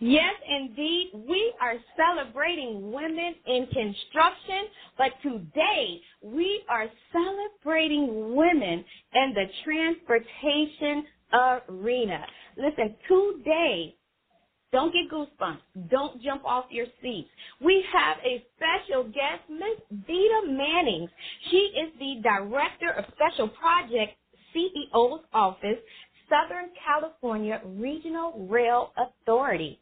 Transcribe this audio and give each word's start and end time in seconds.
Yes, 0.00 0.34
indeed. 0.48 1.10
We 1.28 1.52
are 1.60 1.74
celebrating 1.94 2.90
women 2.90 3.34
in 3.46 3.66
construction, 3.66 4.64
but 4.96 5.12
today 5.22 6.00
we 6.22 6.62
are 6.70 6.86
celebrating 7.12 8.34
women 8.34 8.82
in 9.14 9.34
the 9.34 9.44
transportation 9.62 11.04
arena. 11.68 12.24
Listen, 12.56 12.96
today, 13.08 13.94
don't 14.72 14.92
get 14.92 15.10
goosebumps. 15.12 15.90
Don't 15.90 16.22
jump 16.22 16.44
off 16.46 16.66
your 16.70 16.86
seats. 17.02 17.28
We 17.60 17.84
have 17.92 18.16
a 18.24 18.42
special 18.56 19.04
guest, 19.04 19.42
Miss 19.50 19.80
Vida 19.90 20.46
Mannings. 20.46 21.10
She 21.50 21.56
is 21.56 21.92
the 21.98 22.22
Director 22.22 22.90
of 22.92 23.04
Special 23.14 23.48
Projects 23.48 24.16
CEO's 24.56 25.24
Office, 25.34 25.78
Southern 26.28 26.70
California 26.86 27.60
Regional 27.66 28.46
Rail 28.48 28.92
Authority. 28.96 29.78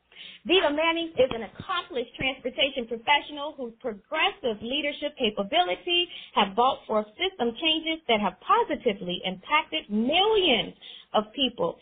Vida 0.46 0.70
Manning 0.72 1.12
is 1.18 1.30
an 1.34 1.44
accomplished 1.44 2.14
transportation 2.16 2.86
professional 2.88 3.54
whose 3.56 3.74
progressive 3.80 4.62
leadership 4.62 5.16
capabilities 5.18 6.08
have 6.34 6.54
brought 6.56 6.86
forth 6.86 7.06
system 7.18 7.52
changes 7.60 8.00
that 8.08 8.20
have 8.20 8.34
positively 8.40 9.20
impacted 9.24 9.90
millions 9.90 10.74
of 11.14 11.24
people. 11.34 11.78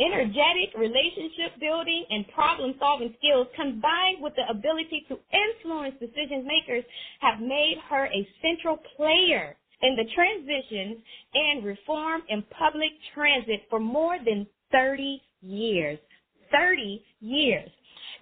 Energetic 0.00 0.74
relationship 0.78 1.58
building 1.60 2.04
and 2.10 2.26
problem 2.34 2.74
solving 2.80 3.14
skills 3.18 3.46
combined 3.56 4.22
with 4.22 4.34
the 4.36 4.48
ability 4.50 5.04
to 5.08 5.18
influence 5.32 5.94
decision 6.00 6.46
makers 6.46 6.84
have 7.20 7.40
made 7.40 7.76
her 7.88 8.06
a 8.06 8.28
central 8.42 8.78
player 8.96 9.56
in 9.82 9.96
the 9.96 10.04
transitions 10.14 11.02
and 11.34 11.64
reform 11.64 12.22
in 12.30 12.42
public 12.58 12.92
transit 13.14 13.62
for 13.70 13.80
more 13.80 14.18
than 14.24 14.46
30 14.72 15.20
years. 15.42 15.98
30 16.52 17.04
years. 17.20 17.70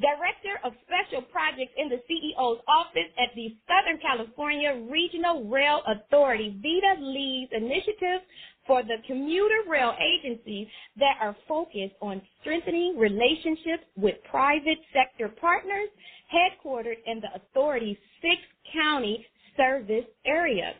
Director 0.00 0.60
of 0.64 0.74
Special 0.86 1.22
Projects 1.24 1.74
in 1.76 1.90
the 1.90 2.00
CEO's 2.10 2.62
office 2.68 3.10
at 3.18 3.34
the 3.36 3.56
Southern 3.68 4.00
California 4.00 4.86
Regional 4.90 5.44
Rail 5.44 5.82
Authority, 5.86 6.50
Vida 6.62 7.02
leads 7.02 7.52
initiatives 7.52 8.24
for 8.66 8.82
the 8.84 8.96
commuter 9.06 9.62
rail 9.68 9.94
agencies 10.00 10.68
that 10.98 11.18
are 11.20 11.36
focused 11.48 11.94
on 12.02 12.22
strengthening 12.42 12.96
relationships 12.98 13.84
with 13.96 14.16
private 14.30 14.78
sector 14.94 15.28
partners 15.40 15.88
headquartered 16.32 16.98
in 17.06 17.20
the 17.20 17.28
authority's 17.36 17.98
six 18.22 18.36
county 18.74 19.26
service 19.56 20.06
area. 20.26 20.74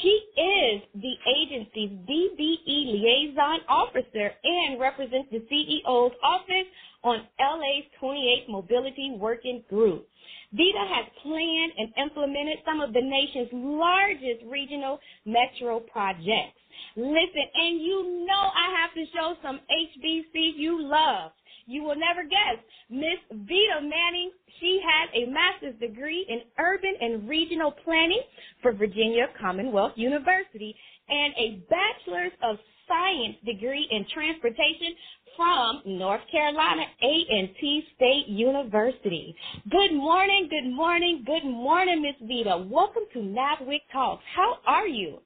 She 0.00 0.08
is 0.40 0.82
the 0.94 1.14
agency's 1.36 1.90
DBE 2.08 2.92
liaison 2.92 3.60
officer 3.68 4.32
and 4.42 4.80
represents 4.80 5.28
the 5.30 5.40
CEO's 5.40 6.14
office 6.22 6.66
on 7.04 7.26
LA's 7.38 7.84
28 8.00 8.48
Mobility 8.48 9.16
Working 9.18 9.62
Group. 9.68 10.08
Vida 10.52 10.84
has 10.86 11.06
planned 11.22 11.72
and 11.78 11.92
implemented 11.98 12.58
some 12.64 12.80
of 12.80 12.92
the 12.92 13.00
nation's 13.00 13.48
largest 13.52 14.44
regional 14.46 14.98
metro 15.24 15.80
projects. 15.80 16.58
Listen, 16.96 17.46
and 17.54 17.80
you 17.80 18.26
know 18.26 18.50
I 18.54 18.80
have 18.80 18.94
to 18.94 19.04
show 19.14 19.34
some 19.42 19.60
HBCU 19.70 20.88
love. 20.88 21.32
You 21.66 21.82
will 21.82 21.96
never 21.96 22.22
guess. 22.22 22.58
Miss 22.90 23.20
Vida 23.30 23.80
Manning, 23.80 24.32
she 24.60 24.80
has 24.84 25.10
a 25.14 25.30
master's 25.30 25.78
degree 25.80 26.26
in 26.28 26.42
urban 26.58 26.94
and 27.00 27.28
regional 27.28 27.72
planning 27.84 28.22
for 28.62 28.72
Virginia 28.72 29.26
Commonwealth 29.40 29.92
University 29.96 30.74
and 31.08 31.34
a 31.34 31.64
bachelor's 31.70 32.32
of 32.42 32.56
science 32.88 33.36
degree 33.44 33.86
in 33.90 34.04
transportation 34.12 34.94
from 35.36 35.82
North 35.86 36.20
Carolina 36.30 36.82
A&T 37.02 37.84
State 37.96 38.28
University. 38.28 39.34
Good 39.70 39.94
morning, 39.94 40.48
good 40.50 40.70
morning, 40.70 41.24
good 41.24 41.44
morning, 41.48 42.02
Miss 42.02 42.16
Vida. 42.28 42.66
Welcome 42.68 43.04
to 43.14 43.18
NABWIC 43.20 43.80
Talks. 43.92 44.22
How 44.36 44.58
are 44.66 44.86
you? 44.86 45.18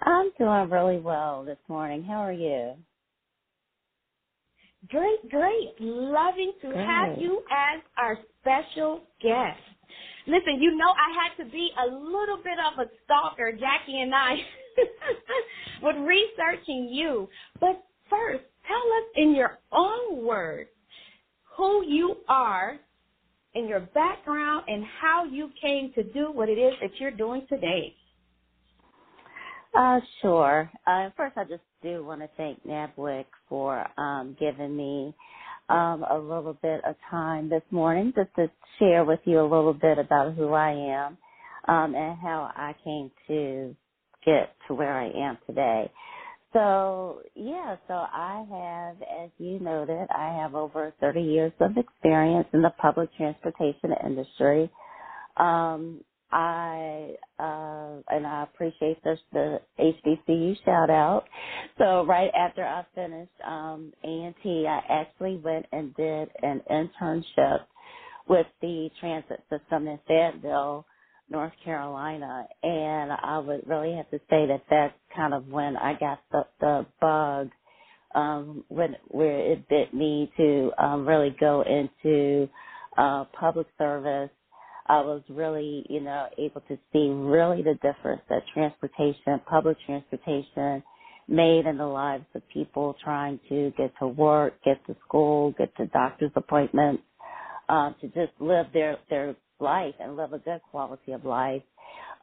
I'm 0.00 0.32
doing 0.36 0.70
really 0.70 0.98
well 0.98 1.44
this 1.44 1.58
morning. 1.68 2.02
How 2.02 2.24
are 2.24 2.32
you? 2.32 2.74
Great, 4.88 5.30
great. 5.30 5.74
Loving 5.80 6.52
to 6.62 6.68
Great. 6.70 6.86
have 6.86 7.10
you 7.18 7.42
as 7.50 7.82
our 7.96 8.18
special 8.40 9.02
guest. 9.22 9.60
Listen, 10.26 10.60
you 10.60 10.76
know 10.76 10.88
I 10.90 11.14
had 11.24 11.44
to 11.44 11.50
be 11.50 11.70
a 11.78 11.86
little 11.86 12.38
bit 12.38 12.58
of 12.72 12.78
a 12.78 12.90
stalker, 13.04 13.52
Jackie 13.52 14.00
and 14.00 14.14
I, 14.14 14.36
with 15.82 15.96
researching 15.96 16.88
you. 16.90 17.28
But 17.60 17.84
first, 18.10 18.44
tell 18.66 18.76
us 18.78 19.08
in 19.16 19.34
your 19.34 19.58
own 19.72 20.24
words 20.24 20.70
who 21.56 21.84
you 21.86 22.16
are 22.28 22.78
and 23.54 23.68
your 23.68 23.80
background 23.80 24.64
and 24.68 24.84
how 24.84 25.24
you 25.24 25.50
came 25.60 25.92
to 25.94 26.02
do 26.04 26.32
what 26.32 26.48
it 26.48 26.58
is 26.58 26.74
that 26.82 26.92
you're 27.00 27.10
doing 27.10 27.46
today. 27.48 27.94
Uh, 29.76 30.00
sure. 30.22 30.70
Uh, 30.86 31.10
first, 31.16 31.36
I 31.36 31.44
just 31.44 31.62
do 31.82 32.04
want 32.04 32.22
to 32.22 32.30
thank 32.36 32.64
NABWIC 32.66 33.26
for 33.48 33.86
um, 34.00 34.36
giving 34.40 34.76
me 34.76 35.14
um, 35.70 36.04
a 36.10 36.18
little 36.18 36.58
bit 36.62 36.82
of 36.86 36.96
time 37.10 37.48
this 37.50 37.62
morning 37.70 38.12
just 38.16 38.34
to 38.36 38.50
share 38.78 39.04
with 39.04 39.20
you 39.24 39.40
a 39.40 39.44
little 39.44 39.74
bit 39.74 39.98
about 39.98 40.34
who 40.34 40.52
I 40.54 40.72
am 40.72 41.18
um, 41.68 41.94
and 41.96 42.18
how 42.20 42.50
I 42.56 42.74
came 42.84 43.10
to 43.28 43.76
get 44.26 44.54
to 44.68 44.74
where 44.74 44.94
I 44.94 45.08
am 45.10 45.38
today. 45.46 45.90
So, 46.52 47.22
yeah, 47.36 47.76
so 47.88 47.94
I 47.94 48.44
have, 48.50 49.02
as 49.24 49.30
you 49.38 49.60
noted, 49.60 50.08
I 50.10 50.36
have 50.40 50.54
over 50.54 50.94
30 51.00 51.20
years 51.22 51.52
of 51.60 51.76
experience 51.78 52.48
in 52.54 52.62
the 52.62 52.72
public 52.80 53.10
transportation 53.16 53.92
industry. 54.06 54.70
Um, 55.38 56.02
I 56.32 57.16
uh 57.40 58.02
and 58.10 58.26
I 58.26 58.44
appreciate 58.44 59.02
the 59.04 59.18
the 59.32 59.60
HBCU 59.80 60.56
shout 60.64 60.90
out. 60.90 61.24
So 61.78 62.06
right 62.06 62.30
after 62.36 62.64
I 62.64 62.86
finished 62.94 63.32
um 63.46 63.92
A 64.04 64.08
and 64.08 64.36
T 64.42 64.66
I 64.68 64.80
actually 64.90 65.38
went 65.38 65.66
and 65.72 65.94
did 65.96 66.30
an 66.42 66.62
internship 66.70 67.60
with 68.28 68.46
the 68.62 68.90
transit 69.00 69.42
system 69.50 69.88
in 69.88 69.98
Fayetteville, 70.08 70.86
North 71.30 71.54
Carolina 71.64 72.48
and 72.62 73.12
I 73.12 73.38
would 73.40 73.68
really 73.68 73.96
have 73.96 74.10
to 74.10 74.18
say 74.30 74.46
that 74.48 74.64
that's 74.70 74.94
kind 75.16 75.34
of 75.34 75.48
when 75.48 75.76
I 75.76 75.94
got 76.00 76.20
the 76.32 76.44
the 76.60 76.86
bug 77.00 77.50
um 78.14 78.64
when 78.68 78.96
where 79.08 79.52
it 79.52 79.68
bit 79.68 79.94
me 79.94 80.32
to 80.38 80.72
um 80.78 81.06
really 81.08 81.36
go 81.40 81.62
into 81.62 82.48
uh 82.98 83.24
public 83.38 83.68
service 83.78 84.30
I 84.86 85.00
was 85.00 85.22
really, 85.28 85.84
you 85.88 86.00
know, 86.00 86.26
able 86.38 86.60
to 86.62 86.76
see 86.92 87.08
really 87.08 87.62
the 87.62 87.74
difference 87.74 88.22
that 88.28 88.42
transportation, 88.52 89.40
public 89.48 89.76
transportation 89.86 90.82
made 91.28 91.66
in 91.66 91.78
the 91.78 91.86
lives 91.86 92.24
of 92.34 92.42
people 92.52 92.96
trying 93.02 93.38
to 93.48 93.72
get 93.76 93.92
to 94.00 94.08
work, 94.08 94.54
get 94.64 94.84
to 94.86 94.96
school, 95.06 95.54
get 95.56 95.74
to 95.76 95.86
doctor's 95.86 96.32
appointments, 96.34 97.02
um, 97.68 97.94
to 98.00 98.08
just 98.08 98.32
live 98.40 98.66
their, 98.72 98.98
their 99.08 99.36
life 99.60 99.94
and 100.00 100.16
live 100.16 100.32
a 100.32 100.38
good 100.38 100.60
quality 100.70 101.12
of 101.12 101.24
life. 101.24 101.62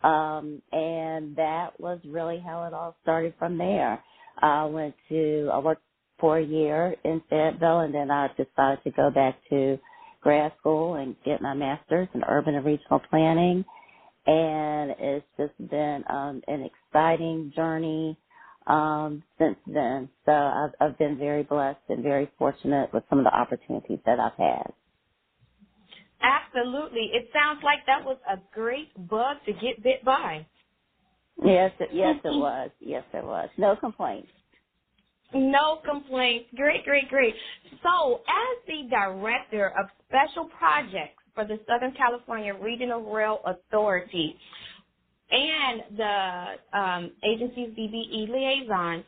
Um, 0.03 0.61
and 0.71 1.35
that 1.37 1.71
was 1.79 1.99
really 2.05 2.41
how 2.45 2.65
it 2.65 2.73
all 2.73 2.95
started 3.01 3.33
from 3.39 3.57
there. 3.57 4.03
I 4.41 4.65
went 4.65 4.95
to, 5.09 5.49
I 5.51 5.59
worked 5.59 5.81
for 6.19 6.37
a 6.37 6.45
year 6.45 6.95
in 7.03 7.21
Fayetteville 7.29 7.79
and 7.79 7.93
then 7.93 8.11
I 8.11 8.27
decided 8.29 8.83
to 8.83 8.91
go 8.91 9.09
back 9.09 9.35
to 9.49 9.79
grad 10.21 10.53
school 10.59 10.95
and 10.95 11.15
get 11.25 11.41
my 11.41 11.53
master's 11.55 12.09
in 12.13 12.23
urban 12.27 12.55
and 12.55 12.65
regional 12.65 13.01
planning. 13.09 13.65
And 14.27 14.91
it's 14.99 15.27
just 15.37 15.57
been 15.71 16.03
um, 16.09 16.41
an 16.47 16.69
exciting 16.69 17.53
journey 17.55 18.17
um, 18.67 19.23
since 19.39 19.57
then. 19.67 20.09
So 20.25 20.31
I've, 20.33 20.71
I've 20.81 20.97
been 20.99 21.17
very 21.17 21.43
blessed 21.43 21.81
and 21.89 22.03
very 22.03 22.31
fortunate 22.37 22.93
with 22.93 23.03
some 23.09 23.19
of 23.19 23.25
the 23.25 23.35
opportunities 23.35 23.99
that 24.05 24.19
I've 24.19 24.37
had. 24.37 24.73
Absolutely. 26.21 27.11
It 27.13 27.29
sounds 27.33 27.61
like 27.63 27.85
that 27.87 28.05
was 28.05 28.17
a 28.29 28.37
great 28.53 28.89
bug 29.09 29.37
to 29.47 29.53
get 29.53 29.83
bit 29.83 30.05
by. 30.05 30.47
Yes, 31.43 31.73
it, 31.79 31.89
yes, 31.93 32.17
it 32.25 32.29
was. 32.35 32.71
Yes, 32.79 33.05
it 33.13 33.25
was. 33.25 33.49
No 33.57 33.75
complaints. 33.77 34.29
No 35.33 35.79
complaints. 35.85 36.49
Great, 36.55 36.85
great, 36.85 37.09
great. 37.09 37.35
So, 37.83 38.21
as 38.27 38.65
the 38.67 38.89
director 38.89 39.69
of 39.79 39.87
special 40.07 40.49
projects 40.57 41.21
for 41.35 41.45
the 41.45 41.59
Southern 41.67 41.93
California 41.95 42.53
Regional 42.55 43.01
Rail 43.11 43.39
Authority 43.45 44.35
and 45.31 45.97
the 45.97 46.77
um, 46.79 47.11
agency's 47.23 47.75
DBE 47.77 48.29
liaison, 48.29 49.03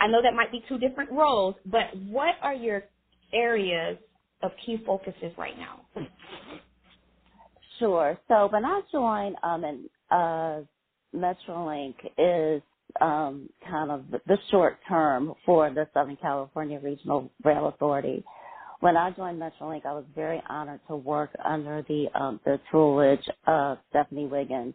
I 0.00 0.08
know 0.08 0.22
that 0.22 0.34
might 0.34 0.52
be 0.52 0.64
two 0.68 0.78
different 0.78 1.12
roles, 1.12 1.56
but 1.66 1.96
what 2.08 2.36
are 2.42 2.54
your 2.54 2.84
areas 3.32 3.98
of 4.42 4.52
key 4.66 4.78
focuses 4.86 5.32
right 5.38 5.58
now? 5.58 5.82
Sure. 7.78 8.18
So 8.28 8.48
when 8.52 8.64
I 8.64 8.82
um, 9.42 9.64
and 9.64 9.90
uh, 10.10 10.62
MetroLink 11.14 11.96
is 12.18 12.62
um, 13.02 13.48
kind 13.68 13.90
of 13.90 14.04
the 14.10 14.38
short 14.50 14.78
term 14.88 15.34
for 15.44 15.70
the 15.70 15.86
Southern 15.94 16.16
California 16.16 16.80
Regional 16.82 17.30
Rail 17.44 17.68
Authority. 17.68 18.24
when 18.80 18.96
I 18.96 19.10
joined 19.10 19.40
Metrolink, 19.40 19.86
I 19.86 19.92
was 19.94 20.04
very 20.14 20.42
honored 20.48 20.80
to 20.88 20.96
work 20.96 21.30
under 21.44 21.82
the 21.88 22.06
um, 22.14 22.40
the 22.44 22.60
tutelage 22.70 23.26
of 23.46 23.78
Stephanie 23.90 24.26
Wiggins, 24.26 24.74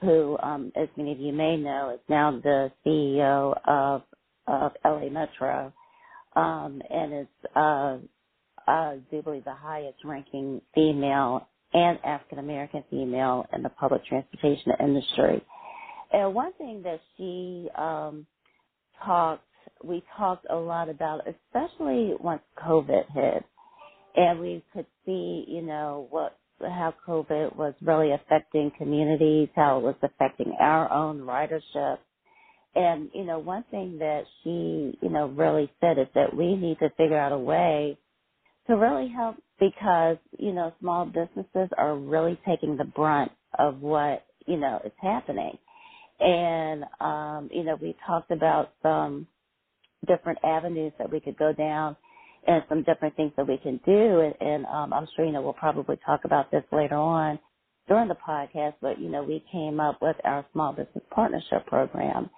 who, 0.00 0.38
um, 0.42 0.72
as 0.76 0.88
many 0.96 1.12
of 1.12 1.20
you 1.20 1.32
may 1.32 1.56
know, 1.56 1.90
is 1.94 2.00
now 2.08 2.30
the 2.32 2.72
CEO 2.86 3.58
of 3.66 4.02
of 4.46 4.72
LA 4.84 5.08
Metro, 5.10 5.72
um, 6.36 6.82
and 6.90 7.14
is 7.14 7.98
uh, 8.66 8.94
do 9.10 9.22
believe 9.22 9.44
the 9.44 9.54
highest 9.54 9.98
ranking 10.04 10.60
female 10.74 11.48
and 11.72 11.98
African 12.04 12.38
American 12.38 12.84
female 12.90 13.46
in 13.52 13.62
the 13.62 13.68
public 13.68 14.04
transportation 14.06 14.72
industry. 14.80 15.44
And 16.12 16.34
one 16.34 16.52
thing 16.54 16.82
that 16.82 17.00
she 17.16 17.68
um, 17.76 18.26
talked, 19.04 19.44
we 19.82 20.02
talked 20.16 20.46
a 20.50 20.56
lot 20.56 20.88
about, 20.88 21.20
especially 21.26 22.14
once 22.18 22.42
COVID 22.58 23.04
hit, 23.14 23.44
and 24.16 24.40
we 24.40 24.64
could 24.72 24.86
see, 25.06 25.44
you 25.46 25.62
know, 25.62 26.06
what 26.10 26.36
how 26.60 26.92
COVID 27.06 27.56
was 27.56 27.74
really 27.80 28.12
affecting 28.12 28.70
communities, 28.76 29.48
how 29.56 29.78
it 29.78 29.82
was 29.82 29.94
affecting 30.02 30.54
our 30.60 30.92
own 30.92 31.20
ridership. 31.20 31.98
And, 32.74 33.10
you 33.14 33.24
know, 33.24 33.38
one 33.38 33.64
thing 33.70 33.98
that 33.98 34.22
she, 34.42 34.98
you 35.00 35.08
know, 35.08 35.28
really 35.28 35.70
said 35.80 35.98
is 35.98 36.06
that 36.14 36.36
we 36.36 36.54
need 36.54 36.78
to 36.80 36.90
figure 36.96 37.18
out 37.18 37.32
a 37.32 37.38
way 37.38 37.98
to 38.66 38.76
really 38.76 39.08
help 39.08 39.36
because, 39.58 40.18
you 40.38 40.52
know, 40.52 40.72
small 40.80 41.04
businesses 41.06 41.68
are 41.76 41.96
really 41.96 42.38
taking 42.46 42.76
the 42.76 42.84
brunt 42.84 43.32
of 43.58 43.80
what, 43.80 44.24
you 44.46 44.56
know, 44.56 44.80
is 44.84 44.92
happening. 45.00 45.58
And, 46.20 46.84
um, 47.00 47.50
you 47.52 47.64
know, 47.64 47.76
we 47.80 47.96
talked 48.06 48.30
about 48.30 48.72
some 48.82 49.26
different 50.06 50.38
avenues 50.44 50.92
that 50.98 51.10
we 51.10 51.20
could 51.20 51.38
go 51.38 51.52
down 51.52 51.96
and 52.46 52.62
some 52.68 52.82
different 52.84 53.16
things 53.16 53.32
that 53.36 53.46
we 53.48 53.58
can 53.58 53.80
do. 53.84 54.20
And, 54.20 54.34
and 54.40 54.66
um, 54.66 54.92
I'm 54.92 55.08
sure, 55.16 55.24
you 55.24 55.32
know, 55.32 55.42
we'll 55.42 55.52
probably 55.54 55.98
talk 56.04 56.22
about 56.24 56.50
this 56.50 56.64
later 56.72 56.96
on 56.96 57.38
during 57.88 58.08
the 58.08 58.16
podcast, 58.16 58.74
but, 58.80 59.00
you 59.00 59.10
know, 59.10 59.22
we 59.22 59.44
came 59.52 59.80
up 59.80 59.98
with 60.00 60.16
our 60.24 60.46
small 60.52 60.72
business 60.72 61.04
partnership 61.10 61.66
program. 61.66 62.30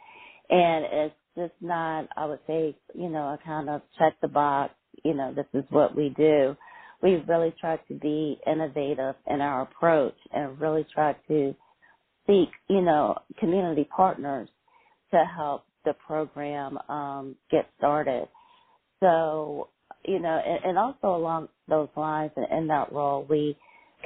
And 0.51 0.85
it's 0.91 1.15
just 1.37 1.55
not, 1.61 2.09
I 2.17 2.27
would 2.27 2.41
say, 2.47 2.77
you 2.95 3.09
know, 3.09 3.29
a 3.29 3.39
kind 3.45 3.69
of 3.69 3.83
check 3.99 4.15
the 4.23 4.29
box 4.29 4.75
you 5.05 5.15
know, 5.15 5.33
this 5.35 5.47
is 5.55 5.65
what 5.71 5.97
we 5.97 6.11
do. 6.17 6.57
We 7.03 7.23
really 7.29 7.55
try 7.61 7.77
to 7.77 7.95
be 7.95 8.39
innovative 8.47 9.17
in 9.27 9.41
our 9.41 9.63
approach 9.63 10.15
and 10.33 10.61
really 10.61 10.87
try 10.95 11.15
to 11.29 11.55
seek, 12.27 12.51
you 12.69 12.83
know, 12.83 13.19
community 13.39 13.89
partners 13.95 14.49
to 15.13 15.25
help 15.37 15.65
the 15.85 15.95
program 16.07 16.79
um, 16.89 17.37
get 17.51 17.67
started. 17.79 18.29
So, 19.01 19.69
you 20.05 20.21
know, 20.21 20.41
and, 20.45 20.65
and 20.65 20.79
also 20.79 21.17
along 21.17 21.49
those 21.69 21.89
lines 21.97 22.33
and 22.37 22.47
in 22.57 22.69
that 22.69 22.93
role, 22.93 23.27
we 23.29 23.57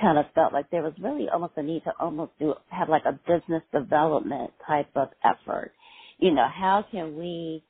kind 0.00 0.18
of 0.18 0.26
felt 0.34 0.52
like 0.52 0.70
there 0.70 0.82
was 0.82 0.94
really 1.00 1.28
almost 1.32 1.54
a 1.56 1.62
need 1.62 1.84
to 1.84 1.92
almost 2.00 2.32
do 2.38 2.54
have 2.70 2.88
like 2.88 3.04
a 3.06 3.18
business 3.26 3.62
development 3.72 4.50
type 4.66 4.88
of 4.96 5.08
effort. 5.24 5.72
You 6.18 6.32
know, 6.32 6.46
how 6.48 6.84
can 6.90 7.16
we 7.16 7.64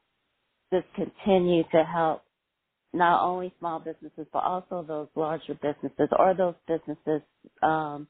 just 0.73 0.87
continue 0.95 1.65
to 1.73 1.85
help 1.85 2.23
not 2.93 3.25
only 3.25 3.53
small 3.59 3.81
businesses, 3.81 4.27
but 4.33 4.43
also 4.45 4.85
those 4.87 5.09
larger 5.17 5.55
businesses 5.55 6.09
or 6.19 6.35
those 6.35 6.55
businesses 6.67 7.23
um, 7.63 8.09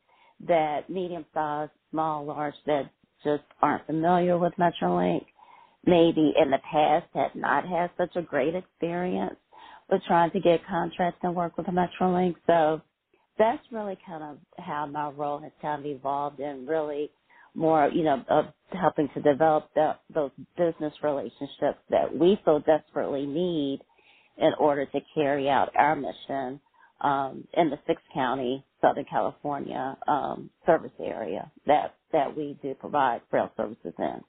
that 0.48 0.90
medium 0.90 1.26
sized, 1.34 1.72
small, 1.90 2.26
large 2.26 2.54
that 2.66 2.90
just 3.24 3.44
aren't 3.62 3.86
familiar 3.86 4.38
with 4.38 4.54
Metrolink, 4.58 5.26
maybe 5.86 6.34
in 6.40 6.50
the 6.50 6.60
past 6.70 7.06
had 7.14 7.34
not 7.36 7.66
had 7.68 7.90
such 7.98 8.16
a 8.16 8.22
great 8.22 8.54
experience 8.56 9.36
with 9.90 10.02
trying 10.08 10.32
to 10.32 10.40
get 10.40 10.66
contracts 10.66 11.20
and 11.24 11.36
work 11.36 11.56
with 11.58 11.66
Metrolink. 11.68 12.36
So 12.46 12.82
that's 13.38 13.62
really 13.72 13.98
kind 14.06 14.24
of 14.24 14.38
how 14.58 14.86
my 14.86 15.10
role 15.10 15.40
has 15.40 15.52
kind 15.62 15.80
of 15.84 15.86
evolved 15.90 16.40
and 16.40 16.68
really 16.68 17.10
more, 17.54 17.90
you 17.94 18.04
know, 18.04 18.24
of 18.30 18.46
helping 18.72 19.08
to 19.14 19.22
develop 19.22 19.70
the, 19.74 19.96
those 20.14 20.32
business 20.58 20.94
relationships 21.02 21.80
that 21.90 22.16
we 22.18 22.38
so 22.46 22.60
desperately 22.66 23.26
need 23.26 23.80
in 24.38 24.52
order 24.60 24.86
to 24.86 25.00
carry 25.14 25.50
out 25.50 25.70
our 25.76 25.96
mission 25.96 26.60
um, 27.02 27.48
in 27.54 27.70
the 27.70 27.78
six 27.88 28.02
county 28.14 28.65
Southern 28.80 29.04
California 29.04 29.96
um, 30.06 30.50
service 30.64 30.92
area 31.00 31.50
that 31.66 31.94
that 32.12 32.36
we 32.36 32.58
do 32.62 32.74
provide 32.74 33.20
rail 33.32 33.50
services 33.56 33.94
in. 33.98 34.20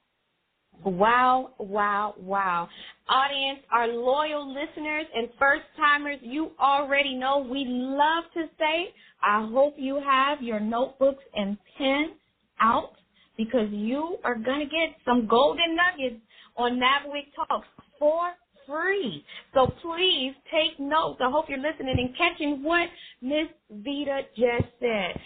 Wow, 0.84 1.54
wow, 1.58 2.14
wow. 2.20 2.70
Audience, 3.10 3.60
our 3.72 3.88
loyal 3.88 4.48
listeners 4.48 5.06
and 5.14 5.30
first 5.40 5.64
timers, 5.76 6.20
you 6.22 6.52
already 6.60 7.16
know 7.16 7.40
we 7.40 7.66
love 7.68 8.26
to 8.36 8.44
say, 8.60 8.94
I 9.24 9.50
hope 9.52 9.74
you 9.78 10.00
have 10.06 10.42
your 10.42 10.60
notebooks 10.60 11.24
and 11.34 11.58
pens 11.78 12.14
out 12.62 12.92
because 13.38 13.70
you 13.72 14.18
are 14.24 14.36
going 14.36 14.60
to 14.60 14.66
get 14.66 14.96
some 15.04 15.28
golden 15.28 15.76
nuggets 15.76 16.22
on 16.56 16.80
NABWIC 16.80 17.48
Talks 17.48 17.68
for 17.98 18.32
free. 18.68 19.26
So 19.54 19.68
please 19.82 20.34
take 20.52 20.80
notes. 20.80 21.20
I 21.24 21.32
hope 21.32 21.46
you're 21.50 21.58
listening 21.58 21.96
and 21.98 22.16
catching 22.18 22.64
what 22.64 22.90
Miss 23.22 23.48
Vida 23.72 24.22
just 24.36 24.72
said. 24.80 25.20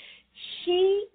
She 0.63 1.05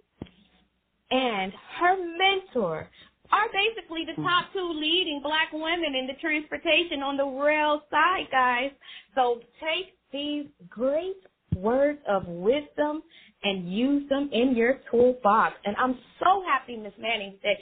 and 1.11 1.53
her 1.79 1.97
mentor 1.97 2.89
are 3.33 3.49
basically 3.53 4.05
the 4.05 4.21
top 4.23 4.47
mm-hmm. 4.47 4.59
two 4.59 4.73
leading 4.73 5.21
black 5.23 5.53
women 5.53 5.95
in 5.99 6.07
the 6.07 6.15
transportation 6.21 7.03
on 7.03 7.17
the 7.17 7.25
rail 7.25 7.83
side, 7.91 8.27
guys. 8.31 8.71
So 9.15 9.41
take 9.61 9.95
these 10.13 10.47
great 10.69 11.17
words 11.57 11.99
of 12.09 12.27
wisdom 12.27 13.03
and 13.43 13.73
use 13.73 14.09
them 14.09 14.31
in 14.33 14.55
your 14.57 14.81
toolbox. 14.91 15.55
And 15.65 15.77
I'm 15.77 15.99
so 16.19 16.43
happy, 16.47 16.77
Miss 16.77 16.93
Manning, 16.99 17.39
that 17.43 17.57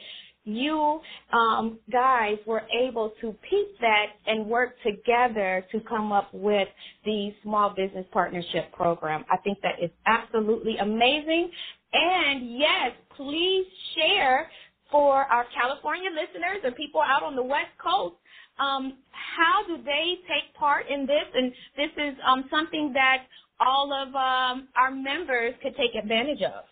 you 0.44 1.00
um, 1.32 1.79
guys 1.93 2.38
were 2.46 2.62
able 2.81 3.12
to 3.20 3.32
piece 3.49 3.76
that 3.81 4.06
and 4.26 4.46
work 4.46 4.75
together 4.85 5.64
to 5.73 5.81
come 5.81 6.12
up 6.12 6.32
with 6.32 6.69
the 7.05 7.32
small 7.43 7.70
business 7.70 8.06
partnership 8.12 8.73
program. 8.73 9.25
I 9.31 9.38
think 9.38 9.58
that 9.62 9.82
is 9.82 9.91
absolutely 10.06 10.76
amazing. 10.79 11.50
And 11.93 12.58
yes, 12.58 12.93
please 13.17 13.67
share 13.96 14.50
for 14.91 15.25
our 15.25 15.46
California 15.61 16.11
listeners 16.11 16.62
and 16.64 16.75
people 16.76 17.00
out 17.00 17.23
on 17.23 17.37
the 17.37 17.43
West 17.43 17.73
Coast. 17.82 18.17
Um, 18.58 18.99
how 19.11 19.67
do 19.67 19.82
they 19.82 20.17
take 20.29 20.55
part 20.55 20.87
in 20.88 21.06
this? 21.06 21.25
And 21.35 21.52
this 21.76 21.90
is 21.97 22.14
um, 22.26 22.44
something 22.50 22.92
that 22.95 23.25
all 23.61 23.92
of 23.92 24.09
um, 24.14 24.69
our 24.76 24.90
members 24.90 25.54
could 25.62 25.76
take 25.76 25.95
advantage 26.00 26.42
of. 26.42 26.64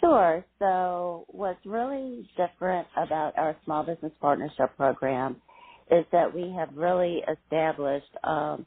Sure. 0.00 0.44
So 0.58 1.24
what's 1.28 1.64
really 1.66 2.28
different 2.36 2.86
about 2.96 3.36
our 3.36 3.56
small 3.64 3.82
business 3.82 4.12
partnership 4.20 4.76
program 4.76 5.36
is 5.90 6.04
that 6.12 6.34
we 6.34 6.54
have 6.56 6.68
really 6.74 7.22
established 7.32 8.10
um, 8.22 8.64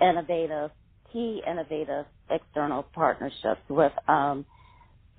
innovative, 0.00 0.70
key 1.12 1.42
innovative 1.48 2.04
external 2.30 2.82
partnerships 2.94 3.62
with 3.70 3.92
um, 4.08 4.44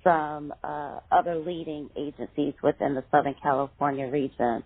some 0.04 0.52
uh, 0.62 1.00
other 1.10 1.36
leading 1.36 1.90
agencies 1.96 2.54
within 2.62 2.94
the 2.94 3.02
Southern 3.10 3.34
California 3.42 4.06
region. 4.06 4.62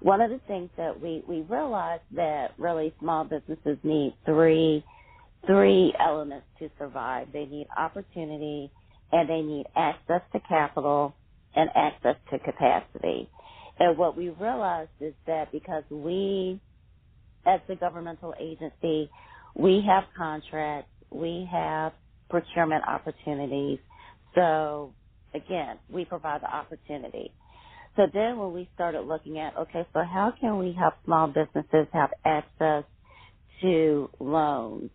One 0.00 0.20
of 0.20 0.30
the 0.30 0.40
things 0.48 0.70
that 0.78 1.00
we, 1.00 1.22
we 1.28 1.42
realized 1.42 2.02
that 2.16 2.54
really 2.58 2.92
small 2.98 3.24
businesses 3.24 3.78
need 3.84 4.14
three 4.24 4.82
three 5.46 5.94
elements 5.98 6.46
to 6.58 6.68
survive. 6.78 7.28
They 7.32 7.46
need 7.46 7.66
opportunity, 7.76 8.70
and 9.12 9.28
they 9.28 9.42
need 9.42 9.66
access 9.76 10.22
to 10.32 10.40
capital 10.48 11.14
and 11.56 11.70
access 11.74 12.16
to 12.32 12.38
capacity. 12.40 13.30
And 13.78 13.98
what 13.98 14.16
we 14.16 14.30
realized 14.30 14.90
is 15.00 15.14
that 15.26 15.52
because 15.52 15.84
we, 15.90 16.60
as 17.46 17.60
the 17.68 17.76
governmental 17.76 18.34
agency, 18.40 19.10
we 19.56 19.82
have 19.86 20.04
contracts, 20.16 20.90
we 21.10 21.48
have 21.52 21.92
procurement 22.30 22.84
opportunities. 22.88 23.78
So 24.34 24.94
again, 25.34 25.78
we 25.92 26.04
provide 26.06 26.42
the 26.42 26.54
opportunity. 26.54 27.34
So 27.96 28.04
then 28.14 28.38
when 28.38 28.52
we 28.54 28.70
started 28.74 29.02
looking 29.02 29.38
at, 29.38 29.56
okay, 29.58 29.86
so 29.92 30.00
how 30.04 30.32
can 30.40 30.58
we 30.58 30.74
help 30.78 30.94
small 31.04 31.28
businesses 31.28 31.88
have 31.92 32.10
access 32.24 32.84
to 33.62 34.10
loans, 34.20 34.90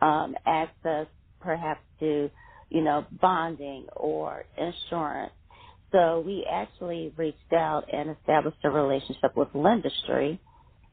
um, 0.00 0.34
access 0.46 1.06
perhaps 1.40 1.80
to 2.00 2.30
you 2.70 2.82
know, 2.82 3.06
bonding 3.12 3.88
or 3.96 4.44
insurance. 4.58 5.32
So 5.92 6.22
we 6.26 6.46
actually 6.50 7.14
reached 7.16 7.52
out 7.54 7.86
and 7.92 8.10
established 8.18 8.58
a 8.64 8.70
relationship 8.70 9.36
with 9.36 9.50
Lendistry, 9.54 10.40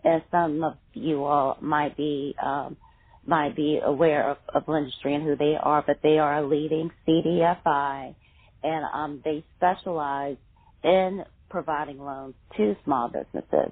and 0.03 0.23
some 0.31 0.63
of 0.63 0.75
you 0.93 1.25
all 1.25 1.57
might 1.61 1.97
be 1.97 2.35
um, 2.43 2.77
might 3.25 3.55
be 3.55 3.79
aware 3.83 4.31
of, 4.31 4.37
of 4.55 4.65
Lendistry 4.67 5.15
and 5.15 5.23
who 5.23 5.35
they 5.37 5.55
are, 5.61 5.83
but 5.87 5.99
they 6.03 6.19
are 6.19 6.37
a 6.39 6.47
leading 6.47 6.91
CDFI, 7.07 8.15
and 8.63 8.85
um, 8.93 9.21
they 9.25 9.45
specialize 9.57 10.37
in 10.83 11.23
providing 11.49 11.99
loans 11.99 12.35
to 12.57 12.75
small 12.85 13.09
businesses. 13.09 13.71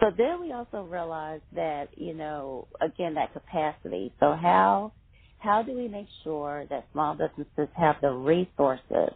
So 0.00 0.08
then 0.16 0.40
we 0.40 0.52
also 0.52 0.82
realized 0.84 1.44
that, 1.54 1.90
you 1.98 2.14
know, 2.14 2.68
again, 2.80 3.14
that 3.14 3.32
capacity. 3.34 4.14
So 4.20 4.34
how, 4.40 4.94
how 5.42 5.62
do 5.62 5.76
we 5.76 5.88
make 5.88 6.06
sure 6.24 6.66
that 6.70 6.86
small 6.92 7.14
businesses 7.14 7.68
have 7.76 7.96
the 8.00 8.10
resources 8.10 9.14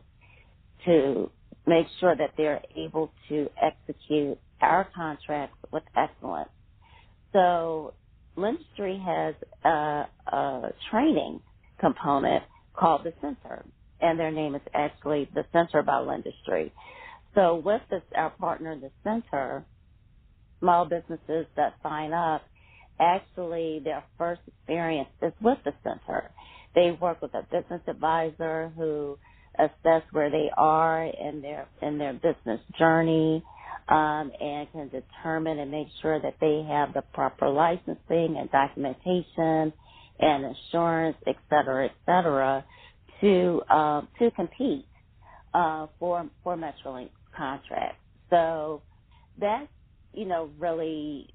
to 0.85 1.31
make 1.67 1.87
sure 2.01 2.17
that 2.17 2.33
they're 2.37 2.63
able 2.77 3.13
to 3.29 3.49
execute 3.63 4.39
our 4.61 4.89
contracts 4.95 5.59
with 5.73 5.85
excellence? 5.97 6.51
So 7.33 7.95
Lendistry 8.37 9.03
has 9.05 9.35
a, 9.65 10.07
a 10.37 10.73
training 10.91 11.41
component 11.81 12.45
called 12.75 13.05
the 13.05 13.13
Center, 13.21 13.65
and 14.01 14.19
their 14.19 14.33
name 14.33 14.55
is 14.55 14.63
actually 14.75 15.29
the 15.35 15.45
Center 15.53 15.83
by 15.83 15.95
Lendistry. 16.01 16.73
So 17.35 17.57
with 17.57 17.83
this, 17.91 18.03
our 18.17 18.31
partner, 18.31 18.79
the 18.79 18.91
Center, 19.05 19.65
small 20.61 20.87
businesses 20.87 21.47
that 21.57 21.75
sign 21.83 22.13
up, 22.13 22.43
actually 23.01 23.81
their 23.85 24.05
first 24.19 24.43
experience 24.47 25.11
is 25.23 25.33
with 25.41 25.59
the 25.65 25.73
Center. 25.85 26.31
They 26.75 26.93
work 26.93 27.23
with 27.23 27.35
a 27.35 27.43
business 27.51 27.83
advisor 27.89 28.73
who 28.77 29.19
assess 29.59 30.03
where 30.13 30.31
they 30.31 30.51
are 30.57 31.05
in 31.05 31.43
their 31.43 31.69
in 31.83 31.99
their 31.99 32.15
business 32.15 32.61
journey 32.79 33.43
um, 33.89 34.33
and 34.41 34.71
can 34.73 34.91
determine 34.91 35.59
and 35.59 35.71
make 35.71 35.89
sure 36.03 36.21
that 36.21 36.37
they 36.41 36.65
have 36.69 36.95
the 36.95 37.03
proper 37.15 37.49
licensing 37.49 38.37
and 38.39 38.51
documentation 38.51 39.73
and 40.21 40.45
insurance, 40.45 41.17
et 41.27 41.37
cetera, 41.51 41.87
et 41.87 41.95
cetera, 42.07 42.65
to 43.21 43.63
um, 43.71 44.09
to 44.19 44.31
compete 44.33 44.87
uh, 45.55 45.87
for 45.99 46.27
for 46.45 46.57
MetroLink 46.57 47.11
contracts. 47.37 48.01
So 48.31 48.83
that's 49.41 49.69
you 50.15 50.27
know 50.27 50.51
really 50.59 51.29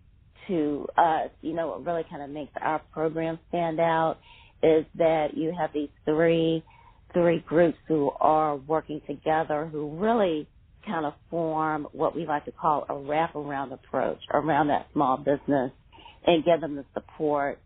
to 0.47 0.87
us, 0.97 1.29
you 1.41 1.53
know, 1.53 1.67
what 1.67 1.85
really 1.85 2.03
kind 2.09 2.21
of 2.21 2.29
makes 2.29 2.51
our 2.61 2.79
program 2.93 3.39
stand 3.49 3.79
out 3.79 4.17
is 4.63 4.85
that 4.97 5.29
you 5.35 5.53
have 5.57 5.71
these 5.73 5.89
three 6.05 6.63
three 7.13 7.39
groups 7.47 7.77
who 7.87 8.09
are 8.21 8.55
working 8.55 9.01
together 9.05 9.67
who 9.71 9.97
really 9.97 10.47
kind 10.85 11.05
of 11.05 11.13
form 11.29 11.87
what 11.91 12.15
we 12.15 12.25
like 12.25 12.45
to 12.45 12.51
call 12.51 12.85
a 12.89 12.93
wraparound 12.93 13.73
approach 13.73 14.19
around 14.33 14.67
that 14.67 14.87
small 14.93 15.17
business 15.17 15.71
and 16.25 16.45
give 16.45 16.61
them 16.61 16.75
the 16.75 16.85
support 16.93 17.59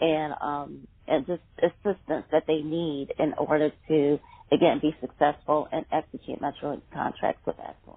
and 0.00 0.34
um 0.42 0.86
and 1.08 1.26
just 1.26 1.42
assistance 1.58 2.24
that 2.30 2.44
they 2.46 2.58
need 2.62 3.08
in 3.18 3.32
order 3.38 3.70
to 3.88 4.18
again 4.52 4.78
be 4.80 4.94
successful 5.00 5.66
and 5.72 5.84
execute 5.92 6.40
MetroLink 6.40 6.82
contracts 6.92 7.42
with 7.46 7.56
excellence. 7.58 7.89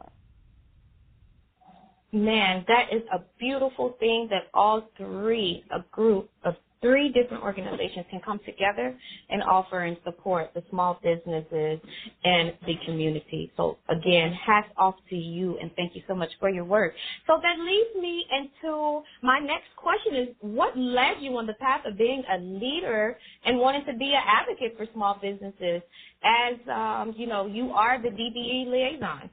Man, 2.13 2.65
that 2.69 2.93
is 2.93 3.03
a 3.13 3.19
beautiful 3.39 3.97
thing 3.99 4.29
that 4.31 4.45
all 4.55 4.83
three, 4.97 5.65
a 5.75 5.81
group 5.91 6.29
of 6.45 6.55
three 6.81 7.11
different 7.11 7.43
organizations 7.43 8.07
can 8.11 8.21
come 8.25 8.39
together 8.47 8.97
and 9.29 9.43
offer 9.43 9.81
and 9.81 9.97
support 10.05 10.51
the 10.55 10.63
small 10.71 10.99
businesses 11.03 11.81
and 12.23 12.53
the 12.65 12.75
community. 12.85 13.51
So 13.57 13.77
again, 13.89 14.33
hats 14.35 14.69
off 14.77 14.95
to 15.11 15.17
you 15.17 15.59
and 15.61 15.71
thank 15.75 15.97
you 15.97 16.03
so 16.07 16.15
much 16.15 16.29
for 16.39 16.49
your 16.49 16.65
work. 16.65 16.93
So 17.27 17.41
that 17.43 17.59
leads 17.59 18.01
me 18.01 18.25
into 18.31 19.01
my 19.23 19.41
next 19.41 19.75
question 19.75 20.15
is 20.15 20.29
what 20.41 20.77
led 20.79 21.17
you 21.21 21.37
on 21.39 21.47
the 21.47 21.55
path 21.55 21.81
of 21.87 21.99
being 21.99 22.23
a 22.33 22.39
leader 22.39 23.17
and 23.45 23.59
wanting 23.59 23.85
to 23.87 23.95
be 23.95 24.13
an 24.15 24.23
advocate 24.25 24.77
for 24.77 24.87
small 24.95 25.19
businesses 25.21 25.83
as, 26.23 26.55
um, 26.73 27.15
you 27.17 27.27
know, 27.27 27.47
you 27.47 27.71
are 27.71 28.01
the 28.01 28.11
DBE 28.11 28.69
liaison? 28.71 29.29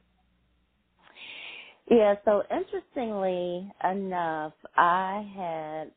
Yeah, 1.91 2.17
so 2.25 2.43
interestingly 2.51 3.71
enough, 3.85 4.55
I 4.77 5.31
had 5.37 5.93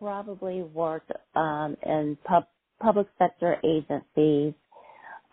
probably 0.00 0.62
worked 0.62 1.12
um, 1.36 1.76
in 1.86 2.18
pub- 2.26 2.48
public 2.82 3.08
sector 3.18 3.58
agencies 3.64 4.54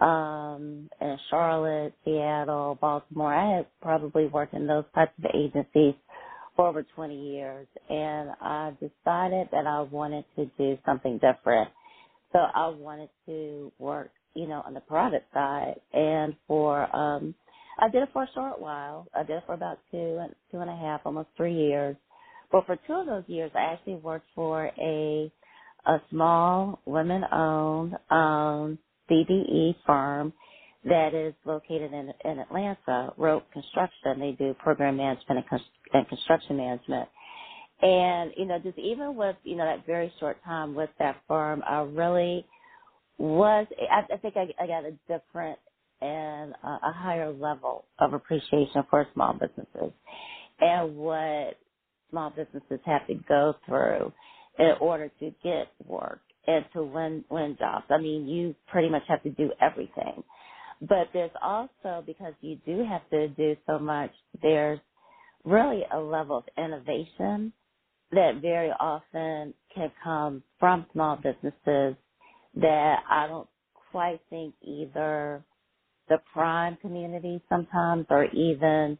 um, 0.01 0.89
in 1.01 1.17
Charlotte, 1.31 1.93
Seattle, 2.05 2.77
Baltimore. 2.81 3.33
I 3.35 3.57
had 3.57 3.67
probably 3.81 4.27
worked 4.27 4.55
in 4.55 4.67
those 4.67 4.85
types 4.95 5.13
of 5.19 5.31
agencies 5.35 5.95
for 6.55 6.67
over 6.67 6.83
20 6.95 7.15
years, 7.33 7.67
and 7.89 8.31
I 8.41 8.71
decided 8.79 9.49
that 9.53 9.67
I 9.67 9.81
wanted 9.83 10.25
to 10.37 10.47
do 10.59 10.77
something 10.85 11.15
different. 11.19 11.69
So 12.33 12.39
I 12.39 12.69
wanted 12.69 13.09
to 13.27 13.71
work, 13.79 14.11
you 14.35 14.47
know, 14.47 14.63
on 14.65 14.73
the 14.75 14.81
private 14.81 15.25
side, 15.33 15.75
and 15.93 16.35
for 16.47 16.93
um, 16.95 17.35
I 17.81 17.89
did 17.89 18.03
it 18.03 18.09
for 18.13 18.23
a 18.23 18.29
short 18.35 18.61
while. 18.61 19.07
I 19.15 19.23
did 19.23 19.37
it 19.39 19.43
for 19.47 19.55
about 19.55 19.79
two 19.91 20.19
and 20.21 20.35
two 20.51 20.59
and 20.59 20.71
a 20.71 20.77
half, 20.77 21.01
almost 21.05 21.29
three 21.37 21.55
years. 21.55 21.97
But 22.51 22.67
for 22.67 22.77
two 22.87 22.93
of 22.95 23.07
those 23.07 23.25
years, 23.27 23.51
I 23.55 23.73
actually 23.73 23.97
worked 23.97 24.27
for 24.35 24.71
a 24.79 25.33
a 25.87 25.97
small 26.11 26.79
women-owned 26.87 27.95
um, 28.11 28.79
BDE 29.11 29.75
firm 29.85 30.33
that 30.85 31.13
is 31.15 31.35
located 31.45 31.93
in 31.93 32.13
in 32.25 32.39
Atlanta, 32.39 33.13
Rope 33.17 33.45
Construction. 33.53 34.19
They 34.21 34.33
do 34.39 34.55
program 34.55 34.97
management 34.97 35.45
and, 35.51 35.61
and 35.93 36.09
construction 36.09 36.57
management. 36.57 37.09
And 37.81 38.31
you 38.37 38.45
know, 38.45 38.59
just 38.59 38.79
even 38.79 39.15
with 39.15 39.37
you 39.43 39.57
know 39.57 39.65
that 39.65 39.85
very 39.87 40.13
short 40.19 40.43
time 40.45 40.75
with 40.75 40.91
that 40.99 41.17
firm, 41.27 41.63
I 41.67 41.81
really 41.81 42.45
was. 43.19 43.67
I, 43.91 44.13
I 44.13 44.17
think 44.17 44.35
I, 44.37 44.47
I 44.63 44.67
got 44.67 44.85
a 44.85 44.93
different 45.07 45.59
and 46.01 46.53
a, 46.63 46.67
higher 46.93 47.33
level 47.33 47.85
of 47.99 48.13
appreciation 48.13 48.83
for 48.89 49.07
small 49.13 49.33
businesses 49.33 49.93
and 50.59 50.97
what 50.97 51.55
small 52.11 52.31
businesses 52.31 52.79
have 52.85 53.07
to 53.07 53.15
go 53.29 53.55
through 53.67 54.13
in 54.59 54.73
order 54.81 55.11
to 55.19 55.31
get 55.43 55.69
work 55.85 56.21
and 56.47 56.65
to 56.73 56.83
win 56.83 57.25
win 57.31 57.57
jobs. 57.59 57.85
I 57.89 57.99
mean, 57.99 58.27
you 58.27 58.55
pretty 58.67 58.89
much 58.89 59.03
have 59.09 59.23
to 59.23 59.31
do 59.31 59.51
everything. 59.61 60.23
But 60.81 61.09
there's 61.13 61.31
also 61.41 62.03
because 62.05 62.33
you 62.41 62.57
do 62.65 62.85
have 62.89 63.09
to 63.11 63.29
do 63.29 63.55
so 63.67 63.79
much, 63.79 64.11
there's 64.41 64.79
really 65.45 65.83
a 65.93 65.99
level 65.99 66.37
of 66.39 66.45
innovation 66.57 67.53
that 68.11 68.41
very 68.41 68.71
often 68.71 69.55
can 69.75 69.91
come 70.03 70.43
from 70.59 70.87
small 70.93 71.17
businesses 71.17 71.97
that 72.55 72.97
I 73.09 73.27
don't 73.27 73.49
quite 73.91 74.21
think 74.29 74.55
either 74.63 75.45
the 76.11 76.19
prime 76.33 76.77
community 76.77 77.41
sometimes 77.49 78.07
or 78.11 78.25
even 78.27 78.99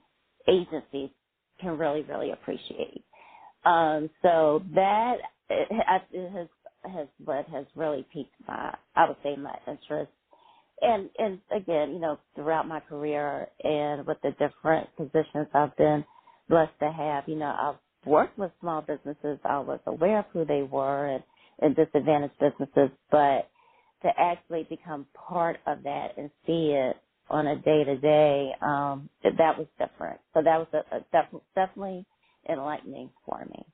agencies 0.49 1.11
can 1.61 1.77
really, 1.77 2.03
really 2.03 2.31
appreciate. 2.31 3.05
Um, 3.65 4.09
so 4.23 4.63
that 4.75 5.15
it 5.49 5.69
has 5.71 6.47
has 6.85 7.07
what 7.25 7.47
has 7.49 7.65
really 7.75 8.07
piqued 8.13 8.35
my 8.47 8.75
I 8.95 9.07
would 9.09 9.17
say 9.23 9.35
my 9.37 9.55
interest. 9.67 10.11
And 10.81 11.09
and 11.19 11.41
again, 11.55 11.93
you 11.93 11.99
know, 11.99 12.19
throughout 12.35 12.67
my 12.67 12.81
career 12.81 13.47
and 13.63 14.07
with 14.07 14.17
the 14.23 14.31
different 14.31 14.95
positions 14.97 15.47
I've 15.53 15.75
been 15.77 16.05
blessed 16.49 16.79
to 16.81 16.91
have, 16.91 17.25
you 17.27 17.37
know, 17.37 17.53
I've 17.57 18.09
worked 18.09 18.37
with 18.39 18.51
small 18.61 18.81
businesses. 18.81 19.39
I 19.45 19.59
was 19.59 19.79
aware 19.87 20.19
of 20.19 20.25
who 20.33 20.45
they 20.45 20.63
were 20.63 21.07
and, 21.07 21.23
and 21.61 21.75
disadvantaged 21.75 22.39
businesses, 22.39 22.91
but 23.11 23.49
to 24.03 24.09
actually 24.17 24.63
become 24.69 25.05
part 25.15 25.57
of 25.67 25.83
that 25.83 26.17
and 26.17 26.29
see 26.47 26.71
it 26.73 26.97
on 27.29 27.47
a 27.47 27.55
day 27.57 27.83
to 27.85 27.97
day, 27.97 28.51
um, 28.61 29.09
that 29.23 29.57
was 29.57 29.67
different. 29.79 30.19
So 30.33 30.41
that 30.43 30.57
was 30.57 30.67
a, 30.73 30.97
a 30.97 30.99
def- 31.11 31.41
definitely 31.55 32.05
enlightening 32.49 33.09
for 33.25 33.45
me. 33.45 33.65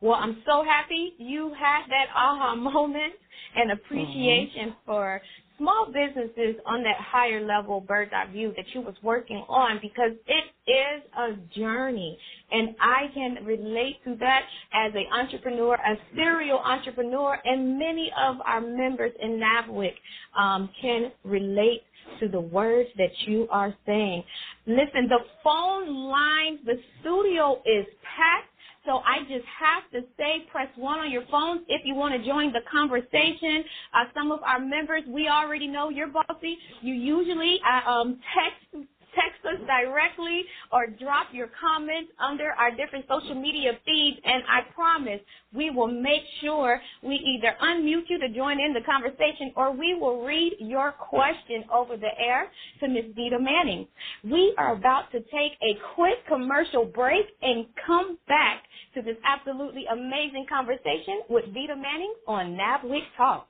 Well, 0.00 0.14
I'm 0.14 0.42
so 0.46 0.64
happy 0.64 1.14
you 1.18 1.54
had 1.58 1.86
that 1.88 2.06
aha 2.14 2.54
moment 2.56 3.14
and 3.56 3.72
appreciation 3.72 4.70
mm-hmm. 4.70 4.86
for 4.86 5.20
small 5.60 5.86
businesses 5.92 6.56
on 6.66 6.82
that 6.82 6.96
higher 6.98 7.46
level 7.46 7.80
bird's 7.80 8.12
eye 8.14 8.32
view 8.32 8.52
that 8.56 8.66
you 8.74 8.80
was 8.80 8.96
working 9.04 9.44
on 9.48 9.78
because 9.82 10.12
it 10.26 10.72
is 10.72 11.04
a 11.16 11.58
journey 11.58 12.18
and 12.50 12.74
I 12.80 13.08
can 13.14 13.44
relate 13.44 14.02
to 14.04 14.16
that 14.20 14.42
as 14.72 14.92
an 14.94 15.06
entrepreneur, 15.12 15.74
a 15.74 15.96
serial 16.16 16.58
entrepreneur, 16.58 17.38
and 17.44 17.78
many 17.78 18.10
of 18.18 18.36
our 18.44 18.60
members 18.60 19.12
in 19.20 19.40
NABWIC 19.40 19.92
um, 20.38 20.70
can 20.80 21.12
relate 21.24 21.82
to 22.20 22.28
the 22.28 22.40
words 22.40 22.88
that 22.96 23.10
you 23.26 23.46
are 23.50 23.74
saying. 23.86 24.24
Listen, 24.66 25.08
the 25.08 25.20
phone 25.44 25.94
lines, 26.10 26.60
the 26.64 26.76
studio 27.00 27.62
is 27.64 27.86
packed. 28.16 28.49
So 28.86 28.98
I 29.06 29.20
just 29.28 29.46
have 29.46 29.90
to 29.92 30.08
say, 30.18 30.46
press 30.50 30.68
one 30.76 31.00
on 31.00 31.10
your 31.10 31.24
phones 31.30 31.62
if 31.68 31.82
you 31.84 31.94
want 31.94 32.14
to 32.14 32.26
join 32.26 32.52
the 32.52 32.60
conversation. 32.70 33.64
Uh, 33.94 34.04
some 34.14 34.32
of 34.32 34.42
our 34.42 34.60
members, 34.60 35.02
we 35.08 35.28
already 35.28 35.68
know 35.68 35.90
you're 35.90 36.08
bossy. 36.08 36.58
You 36.82 36.94
usually 36.94 37.60
uh, 37.66 37.90
um, 37.90 38.20
text 38.34 38.88
text 39.14 39.44
us 39.46 39.60
directly 39.66 40.44
or 40.72 40.86
drop 40.86 41.28
your 41.32 41.48
comments 41.60 42.12
under 42.18 42.50
our 42.52 42.70
different 42.70 43.06
social 43.08 43.34
media 43.34 43.72
feeds, 43.84 44.18
and 44.24 44.42
I 44.48 44.60
promise 44.74 45.20
we 45.54 45.70
will 45.70 45.88
make 45.88 46.22
sure 46.40 46.80
we 47.02 47.16
either 47.16 47.54
unmute 47.62 48.08
you 48.08 48.18
to 48.20 48.28
join 48.28 48.60
in 48.60 48.72
the 48.72 48.82
conversation 48.82 49.52
or 49.56 49.72
we 49.72 49.94
will 49.94 50.24
read 50.24 50.54
your 50.60 50.92
question 50.92 51.64
over 51.72 51.96
the 51.96 52.10
air 52.18 52.50
to 52.80 52.88
Ms. 52.88 53.12
Vida 53.16 53.38
Manning. 53.38 53.86
We 54.24 54.54
are 54.58 54.74
about 54.74 55.10
to 55.12 55.20
take 55.20 55.52
a 55.62 55.78
quick 55.94 56.26
commercial 56.28 56.84
break 56.84 57.26
and 57.42 57.66
come 57.86 58.18
back 58.28 58.62
to 58.94 59.02
this 59.02 59.16
absolutely 59.24 59.84
amazing 59.92 60.46
conversation 60.48 61.22
with 61.28 61.44
Vida 61.46 61.76
Manning 61.76 62.14
on 62.26 62.56
NABWIC 62.56 63.02
Talks. 63.16 63.49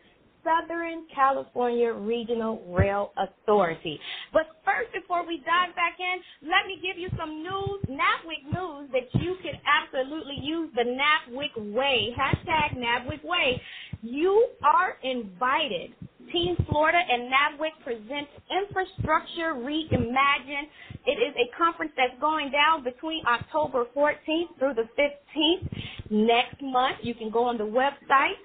Southern 0.43 1.05
California 1.13 1.93
Regional 1.93 2.63
Rail 2.69 3.11
Authority. 3.17 3.99
But 4.33 4.47
first, 4.81 4.93
before 4.93 5.25
we 5.25 5.37
dive 5.37 5.75
back 5.75 5.97
in, 5.99 6.49
let 6.49 6.65
me 6.67 6.79
give 6.81 6.97
you 6.97 7.09
some 7.17 7.43
news, 7.43 7.81
NABWIC 7.89 8.53
news, 8.53 8.89
that 8.91 9.07
you 9.21 9.35
can 9.43 9.53
absolutely 9.65 10.37
use 10.41 10.69
the 10.75 10.83
NABWIC 10.83 11.73
way. 11.73 12.15
Hashtag 12.17 12.77
NABWIC 12.77 13.23
way. 13.23 13.61
You 14.01 14.49
are 14.63 14.97
invited. 15.03 15.93
Team 16.31 16.55
Florida 16.69 16.97
and 16.97 17.31
NABWIC 17.31 17.83
presents 17.83 18.31
Infrastructure 18.49 19.53
Reimagined. 19.53 20.69
It 21.05 21.19
is 21.19 21.35
a 21.35 21.57
conference 21.57 21.91
that's 21.97 22.19
going 22.21 22.51
down 22.51 22.83
between 22.83 23.23
October 23.25 23.85
14th 23.95 24.57
through 24.59 24.75
the 24.75 24.87
15th 24.97 25.81
next 26.09 26.61
month. 26.61 26.97
You 27.03 27.15
can 27.15 27.31
go 27.31 27.43
on 27.43 27.57
the 27.57 27.65
website 27.65 28.37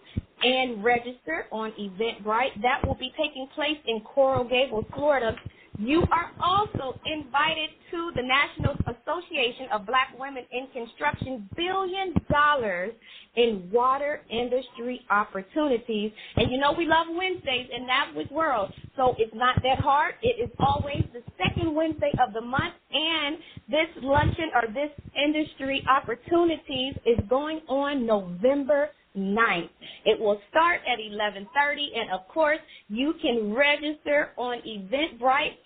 and 0.43 0.83
register 0.85 1.47
on 1.52 1.73
Eventbrite. 1.73 2.61
That 2.62 2.87
will 2.87 2.97
be 2.97 3.11
taking 3.16 3.49
place 3.55 3.78
in 3.87 4.00
Coral 4.00 4.45
Gables, 4.45 4.85
Florida. 4.95 5.37
You 5.78 6.04
are 6.12 6.33
also 6.42 7.00
invited 7.06 7.71
to 7.92 8.12
the 8.16 8.23
National 8.23 8.76
Association 8.87 9.68
of 9.72 9.87
Black 9.87 10.14
Women 10.18 10.44
in 10.53 10.68
Construction 10.74 11.48
billion 11.57 12.14
dollars 12.31 12.92
in 13.37 13.70
water 13.72 14.22
industry 14.31 15.00
opportunities. 15.11 16.12
And 16.37 16.53
you 16.53 16.59
know 16.59 16.74
we 16.74 16.87
love 16.87 17.07
Wednesdays 17.11 17.70
in 17.74 17.87
NABWIC 17.88 18.33
world, 18.33 18.72
so 18.96 19.14
it's 19.18 19.35
not 19.35 19.62
that 19.64 19.81
hard. 19.81 20.16
It 20.22 20.42
is 20.44 20.50
always 20.61 21.05
the 21.14 21.22
second 21.38 21.74
Wednesday 21.74 22.12
of 22.27 22.35
the 22.35 22.42
month, 22.42 22.74
and 22.92 23.38
this 23.68 23.88
luncheon 24.03 24.50
or 24.55 24.72
this 24.74 24.90
industry 25.16 25.85
opportunities 25.88 26.94
is 27.07 27.18
going 27.31 27.61
on 27.68 28.07
November 28.07 28.90
9th. 29.16 29.70
It 30.05 30.20
will 30.20 30.40
start 30.50 30.81
at 30.87 30.98
11:30 31.00 31.96
and 31.96 32.11
of 32.12 32.29
course, 32.29 32.61
you 32.88 33.14
can 33.22 33.55
register 33.55 34.33
on 34.37 34.61
Eventbrite 34.62 35.57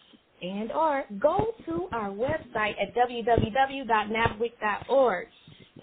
and 0.43 0.71
or 0.73 1.05
go 1.19 1.55
to 1.67 1.89
our 1.93 2.11
website 2.11 2.75
at 2.81 2.95
www.nabwic.org. 2.95 5.27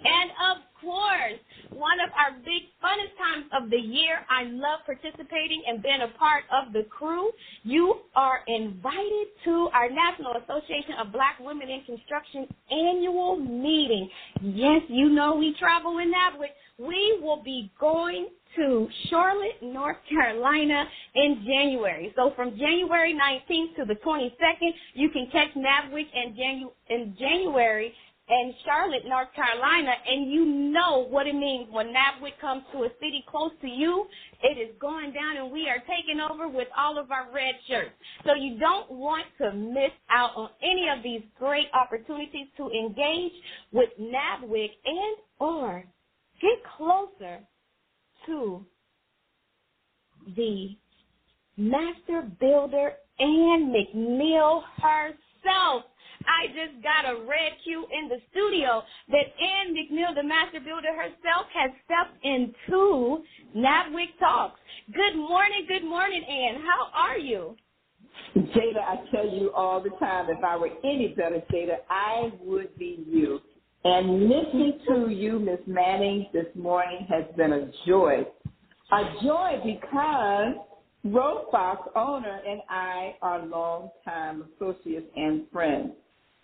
And 0.03 0.31
of 0.51 0.57
course, 0.81 1.39
one 1.71 1.99
of 2.05 2.11
our 2.13 2.31
big 2.39 2.69
funnest 2.81 3.17
times 3.17 3.45
of 3.53 3.69
the 3.69 3.77
year. 3.77 4.19
I 4.29 4.43
love 4.43 4.81
participating 4.85 5.63
and 5.67 5.81
being 5.81 6.01
a 6.01 6.17
part 6.17 6.43
of 6.51 6.73
the 6.73 6.83
crew. 6.89 7.31
You 7.63 8.01
are 8.15 8.41
invited 8.47 9.27
to 9.45 9.69
our 9.73 9.89
National 9.89 10.33
Association 10.43 10.93
of 11.01 11.11
Black 11.11 11.39
Women 11.39 11.69
in 11.69 11.83
Construction 11.85 12.47
annual 12.71 13.37
meeting. 13.37 14.09
Yes, 14.41 14.81
you 14.89 15.09
know 15.09 15.35
we 15.35 15.55
travel 15.59 15.97
in 15.99 16.11
NABWIC. 16.11 16.87
We 16.87 17.19
will 17.21 17.43
be 17.43 17.71
going 17.79 18.29
to 18.55 18.87
Charlotte, 19.09 19.61
North 19.61 19.97
Carolina 20.09 20.85
in 21.15 21.43
January. 21.45 22.13
So 22.15 22.33
from 22.35 22.57
January 22.57 23.13
19th 23.13 23.75
to 23.77 23.85
the 23.85 23.95
22nd, 24.05 24.71
you 24.95 25.09
can 25.11 25.29
catch 25.31 25.53
NABWIC 25.55 26.07
in, 26.13 26.35
Janu- 26.35 26.73
in 26.89 27.15
January 27.19 27.93
in 28.29 28.53
Charlotte, 28.65 29.03
North 29.05 29.33
Carolina, 29.35 29.91
and 30.07 30.31
you 30.31 30.45
know 30.45 31.07
what 31.09 31.27
it 31.27 31.35
means 31.35 31.67
when 31.71 31.87
NABWIC 31.93 32.39
comes 32.41 32.63
to 32.73 32.79
a 32.83 32.89
city 33.01 33.23
close 33.29 33.51
to 33.61 33.67
you. 33.67 34.07
It 34.43 34.57
is 34.59 34.75
going 34.81 35.13
down, 35.13 35.37
and 35.37 35.51
we 35.51 35.69
are 35.69 35.79
taking 35.79 36.21
over 36.21 36.47
with 36.47 36.67
all 36.77 36.99
of 36.99 37.11
our 37.11 37.31
red 37.33 37.55
shirts. 37.67 37.91
So 38.25 38.35
you 38.35 38.59
don't 38.59 38.91
want 38.91 39.27
to 39.39 39.53
miss 39.53 39.91
out 40.09 40.35
on 40.37 40.49
any 40.61 40.89
of 40.89 41.03
these 41.03 41.23
great 41.39 41.67
opportunities 41.73 42.47
to 42.57 42.69
engage 42.69 43.33
with 43.73 43.89
NABWIC 43.99 44.69
and 44.85 45.17
or 45.39 45.85
get 46.41 46.59
closer 46.77 47.41
to 48.27 48.65
the 50.35 50.77
master 51.57 52.29
builder 52.39 52.93
Ann 53.19 53.73
McNeill 53.73 54.61
herself. 54.81 55.83
I 56.25 56.47
just 56.47 56.83
got 56.83 57.05
a 57.09 57.25
red 57.25 57.53
cue 57.63 57.85
in 57.91 58.09
the 58.09 58.17
studio 58.31 58.83
that 59.09 59.25
Ann 59.41 59.73
McNeill, 59.73 60.13
the 60.15 60.23
master 60.23 60.59
builder 60.59 60.93
herself, 60.93 61.47
has 61.53 61.71
stepped 61.85 62.23
into 62.23 63.23
NABWIC 63.55 64.19
Talks. 64.19 64.59
Good 64.93 65.15
morning, 65.15 65.65
good 65.67 65.85
morning, 65.85 66.23
Ann. 66.23 66.61
How 66.61 66.89
are 66.93 67.17
you? 67.17 67.55
Jada, 68.35 68.81
I 68.81 68.97
tell 69.11 69.27
you 69.27 69.51
all 69.53 69.81
the 69.81 69.91
time, 69.99 70.27
if 70.29 70.43
I 70.43 70.57
were 70.57 70.71
any 70.83 71.13
better, 71.15 71.41
Jada, 71.51 71.77
I 71.89 72.31
would 72.41 72.77
be 72.77 73.03
you. 73.07 73.39
And 73.85 74.23
listening 74.29 74.79
to 74.89 75.09
you, 75.09 75.39
Miss 75.39 75.59
Manning, 75.67 76.27
this 76.33 76.47
morning 76.55 77.07
has 77.09 77.33
been 77.37 77.53
a 77.53 77.71
joy. 77.87 78.25
A 78.91 79.03
joy 79.23 79.61
because 79.65 80.55
Rose 81.05 81.45
Fox, 81.51 81.89
owner, 81.95 82.41
and 82.45 82.61
I 82.69 83.15
are 83.21 83.45
longtime 83.47 84.49
associates 84.55 85.07
and 85.15 85.49
friends. 85.51 85.93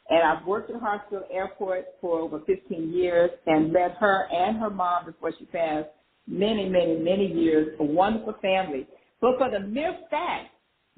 And 0.09 0.23
I've 0.23 0.47
worked 0.47 0.71
at 0.71 0.77
Hartsfield 0.81 1.25
Airport 1.31 1.87
for 2.01 2.19
over 2.21 2.41
15 2.47 2.93
years 2.93 3.31
and 3.47 3.73
led 3.73 3.91
her 3.99 4.27
and 4.31 4.57
her 4.59 4.69
mom 4.69 5.05
before 5.07 5.33
she 5.37 5.45
passed 5.45 5.89
many, 6.27 6.69
many, 6.69 6.97
many 6.99 7.27
years, 7.27 7.75
a 7.79 7.83
wonderful 7.83 8.35
family. 8.41 8.87
But 9.21 9.37
for 9.39 9.51
the 9.51 9.61
mere 9.61 9.97
fact 10.09 10.51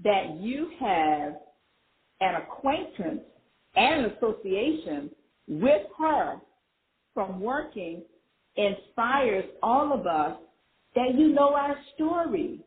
that 0.03 0.37
you 0.39 0.71
have 0.79 1.33
an 2.21 2.35
acquaintance 2.43 3.23
and 3.75 4.05
an 4.05 4.11
association 4.17 5.11
with 5.47 5.88
her 5.99 6.41
from 7.13 7.41
working 7.41 8.03
inspires 8.55 9.45
all 9.63 9.93
of 9.93 10.08
us 10.08 10.39
that 10.95 11.15
you 11.15 11.29
know 11.29 11.53
our 11.55 11.77
story. 11.95 12.62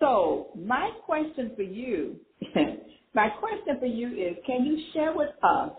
So 0.00 0.50
my 0.56 0.92
question 1.06 1.52
for 1.56 1.62
you 1.62 2.20
My 3.14 3.28
question 3.30 3.78
for 3.80 3.86
you 3.86 4.08
is, 4.08 4.36
can 4.46 4.64
you 4.64 4.82
share 4.94 5.14
with 5.14 5.30
us 5.42 5.72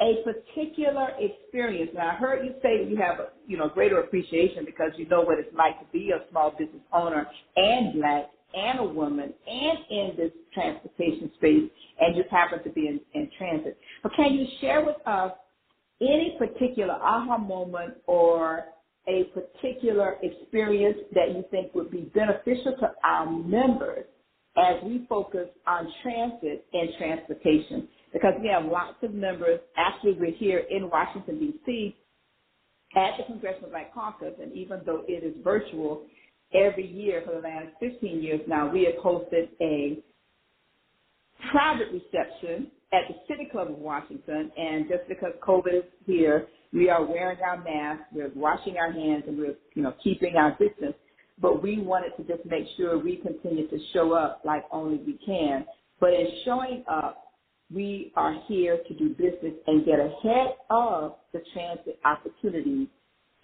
a 0.00 0.24
particular 0.24 1.10
experience. 1.20 1.92
Now, 1.94 2.10
I 2.12 2.14
heard 2.16 2.44
you 2.46 2.54
say 2.62 2.88
you 2.88 2.98
have, 2.98 3.20
a, 3.20 3.28
you 3.46 3.58
know, 3.58 3.68
greater 3.70 4.00
appreciation 4.00 4.66
because 4.66 4.92
you 4.96 5.08
know 5.08 5.22
what 5.22 5.38
it's 5.38 5.54
like 5.56 5.78
to 5.80 5.86
be 5.92 6.10
a 6.10 6.28
small 6.30 6.52
business 6.52 6.82
owner 6.92 7.28
and 7.56 7.94
black 7.94 8.30
and 8.54 8.80
a 8.80 8.84
woman 8.84 9.34
and 9.48 9.78
in 9.90 10.14
this 10.16 10.32
transportation 10.54 11.30
space 11.36 11.70
and 12.00 12.16
just 12.16 12.30
happen 12.30 12.62
to 12.64 12.70
be 12.70 12.88
in, 12.88 13.00
in 13.14 13.30
transit. 13.38 13.78
But 14.02 14.12
can 14.16 14.34
you 14.34 14.46
share 14.60 14.84
with 14.84 14.96
us 15.06 15.32
any 16.00 16.36
particular 16.38 16.94
aha 16.94 17.38
moment 17.38 17.96
or 18.06 18.66
a 19.08 19.24
particular 19.34 20.18
experience 20.22 20.98
that 21.14 21.30
you 21.30 21.44
think 21.50 21.74
would 21.74 21.90
be 21.90 22.10
beneficial 22.14 22.76
to 22.80 22.92
our 23.04 23.30
members 23.30 24.06
as 24.56 24.82
we 24.84 25.06
focus 25.08 25.48
on 25.66 25.92
transit 26.02 26.66
and 26.72 26.90
transportation? 26.98 27.88
Because 28.12 28.34
we 28.42 28.48
have 28.48 28.64
lots 28.66 28.98
of 29.02 29.14
members. 29.14 29.60
Actually, 29.76 30.14
we're 30.14 30.36
here 30.36 30.64
in 30.70 30.90
Washington, 30.90 31.38
D.C. 31.40 31.96
at 32.96 33.18
the 33.18 33.24
Congressional 33.24 33.70
Black 33.70 33.94
Caucus, 33.94 34.34
and 34.40 34.52
even 34.54 34.80
though 34.86 35.04
it 35.08 35.24
is 35.24 35.34
virtual, 35.44 36.06
every 36.54 36.86
year 36.86 37.22
for 37.26 37.34
the 37.36 37.40
last 37.48 37.68
15 37.80 38.22
years 38.22 38.40
now, 38.48 38.70
we 38.72 38.84
have 38.84 39.02
hosted 39.04 39.50
a 39.60 40.02
private 41.50 41.88
reception 41.92 42.70
at 42.92 43.02
the 43.08 43.14
City 43.28 43.48
Club 43.50 43.70
of 43.70 43.78
Washington. 43.78 44.50
And 44.56 44.88
just 44.88 45.08
because 45.08 45.32
COVID 45.46 45.74
is 45.78 45.84
here, 46.06 46.46
we 46.72 46.88
are 46.88 47.04
wearing 47.04 47.38
our 47.40 47.62
masks, 47.62 48.04
we're 48.12 48.30
washing 48.34 48.76
our 48.76 48.92
hands, 48.92 49.24
and 49.26 49.38
we're 49.38 49.56
you 49.74 49.82
know 49.82 49.94
keeping 50.02 50.36
our 50.36 50.50
distance. 50.52 50.94
But 51.40 51.62
we 51.62 51.80
wanted 51.80 52.12
to 52.16 52.24
just 52.24 52.46
make 52.46 52.64
sure 52.76 52.98
we 52.98 53.16
continue 53.16 53.68
to 53.68 53.78
show 53.92 54.12
up 54.12 54.42
like 54.44 54.64
only 54.70 54.98
we 54.98 55.18
can. 55.24 55.64
But 56.00 56.10
in 56.14 56.28
showing 56.44 56.84
up, 56.90 57.32
we 57.72 58.12
are 58.16 58.36
here 58.48 58.78
to 58.86 58.94
do 58.94 59.10
business 59.10 59.54
and 59.66 59.84
get 59.84 59.98
ahead 59.98 60.54
of 60.70 61.16
the 61.32 61.40
transit 61.54 61.98
opportunities 62.04 62.88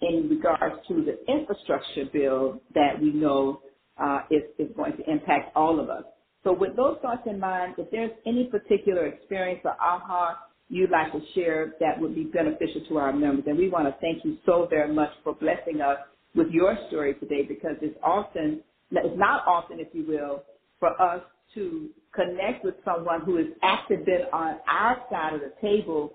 in 0.01 0.29
regards 0.29 0.75
to 0.87 1.03
the 1.03 1.31
infrastructure 1.31 2.05
bill 2.13 2.61
that 2.73 3.01
we 3.01 3.11
know 3.11 3.61
uh, 4.01 4.21
is, 4.31 4.43
is 4.57 4.69
going 4.75 4.95
to 4.97 5.11
impact 5.11 5.55
all 5.55 5.79
of 5.79 5.89
us. 5.89 6.03
So 6.43 6.53
with 6.53 6.75
those 6.75 6.97
thoughts 7.01 7.23
in 7.27 7.39
mind, 7.39 7.75
if 7.77 7.91
there's 7.91 8.11
any 8.25 8.45
particular 8.45 9.07
experience 9.07 9.61
or 9.65 9.75
aha 9.81 10.39
you'd 10.69 10.91
like 10.91 11.11
to 11.13 11.21
share 11.35 11.73
that 11.79 11.99
would 11.99 12.15
be 12.15 12.25
beneficial 12.25 12.85
to 12.89 12.97
our 12.97 13.13
members, 13.13 13.45
and 13.47 13.57
we 13.57 13.69
want 13.69 13.87
to 13.87 13.95
thank 14.01 14.25
you 14.25 14.37
so 14.45 14.67
very 14.69 14.93
much 14.93 15.11
for 15.23 15.33
blessing 15.35 15.81
us 15.81 15.97
with 16.35 16.49
your 16.51 16.77
story 16.89 17.15
today 17.15 17.43
because 17.43 17.75
it's 17.81 17.97
often, 18.03 18.61
it's 18.91 19.17
not 19.19 19.47
often, 19.47 19.79
if 19.79 19.89
you 19.93 20.05
will, 20.07 20.43
for 20.79 20.99
us 21.01 21.21
to 21.55 21.89
connect 22.15 22.65
with 22.65 22.75
someone 22.85 23.21
who 23.25 23.37
has 23.37 23.47
actually 23.63 23.97
been 24.05 24.23
on 24.33 24.59
our 24.69 24.97
side 25.11 25.33
of 25.33 25.41
the 25.41 25.53
table 25.61 26.13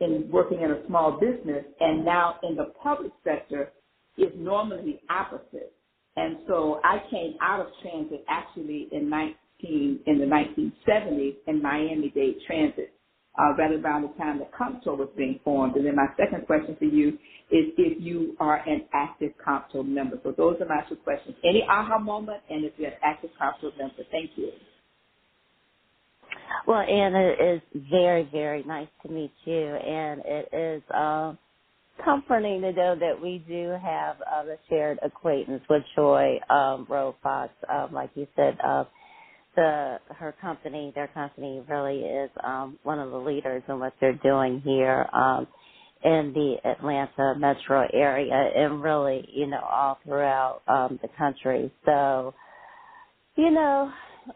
in 0.00 0.28
working 0.32 0.62
in 0.62 0.70
a 0.72 0.86
small 0.88 1.12
business 1.20 1.64
and 1.80 2.04
now 2.04 2.36
in 2.42 2.56
the 2.56 2.72
public 2.82 3.12
sector 3.24 3.72
is 4.18 4.30
normally 4.36 5.00
opposite. 5.10 5.74
And 6.16 6.38
so 6.48 6.80
I 6.84 7.02
came 7.10 7.34
out 7.42 7.60
of 7.60 7.68
transit 7.82 8.24
actually 8.28 8.88
in 8.92 9.08
19, 9.10 9.36
in 10.06 10.18
the 10.18 10.26
1970s 10.26 11.36
in 11.46 11.62
Miami-Dade 11.62 12.36
Transit, 12.46 12.92
uh, 13.38 13.54
right 13.58 13.72
around 13.72 14.02
the 14.02 14.08
time 14.18 14.38
that 14.40 14.52
COMTO 14.54 14.96
was 14.98 15.08
being 15.16 15.40
formed. 15.44 15.76
And 15.76 15.86
then 15.86 15.96
my 15.96 16.08
second 16.18 16.46
question 16.46 16.76
for 16.78 16.84
you 16.86 17.10
is 17.50 17.72
if 17.78 18.02
you 18.02 18.36
are 18.40 18.56
an 18.68 18.82
active 18.94 19.32
COMTO 19.46 19.84
member. 19.86 20.18
So 20.24 20.32
those 20.36 20.56
are 20.60 20.66
my 20.66 20.82
two 20.88 20.96
questions. 20.96 21.36
Any 21.44 21.64
aha 21.68 21.98
moment 21.98 22.42
and 22.50 22.64
if 22.64 22.72
you're 22.78 22.90
an 22.90 22.98
active 23.04 23.30
COMTO 23.40 23.76
member. 23.78 24.02
Thank 24.10 24.32
you. 24.36 24.50
Well, 26.66 26.80
Ann, 26.80 27.14
it 27.14 27.40
is 27.40 27.82
very, 27.90 28.28
very 28.32 28.62
nice 28.64 28.88
to 29.04 29.12
meet 29.12 29.32
you, 29.44 29.54
and 29.76 30.22
it 30.24 30.48
is 30.52 30.82
uh, 30.94 31.34
comforting 32.04 32.62
to 32.62 32.72
know 32.72 32.96
that 32.98 33.20
we 33.20 33.44
do 33.48 33.70
have 33.82 34.16
uh, 34.20 34.50
a 34.50 34.56
shared 34.68 34.98
acquaintance 35.04 35.62
with 35.70 35.82
Joy 35.96 36.38
um, 36.50 36.86
Rowe 36.88 37.16
Fox. 37.22 37.52
Um, 37.68 37.92
like 37.92 38.10
you 38.14 38.26
said, 38.36 38.58
uh, 38.64 38.84
the 39.56 39.98
her 40.10 40.34
company, 40.40 40.92
their 40.94 41.08
company, 41.08 41.64
really 41.68 42.00
is 42.00 42.30
um, 42.44 42.78
one 42.84 43.00
of 43.00 43.10
the 43.10 43.18
leaders 43.18 43.62
in 43.68 43.80
what 43.80 43.94
they're 44.00 44.18
doing 44.22 44.60
here 44.64 45.08
um, 45.12 45.48
in 46.04 46.32
the 46.34 46.56
Atlanta 46.68 47.34
metro 47.38 47.86
area, 47.92 48.34
and 48.34 48.82
really, 48.82 49.26
you 49.32 49.46
know, 49.48 49.60
all 49.62 49.98
throughout 50.04 50.62
um, 50.68 50.98
the 51.02 51.08
country. 51.18 51.72
So, 51.86 52.34
you 53.36 53.50
know, 53.50 53.92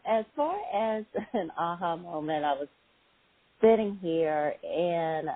as 0.07 0.24
far 0.37 0.57
as 0.74 1.05
an 1.35 1.50
aha 1.59 1.96
moment, 1.96 2.44
I 2.44 2.55
was 2.55 2.68
sitting 3.62 3.98
here 4.02 4.55
and 4.64 5.29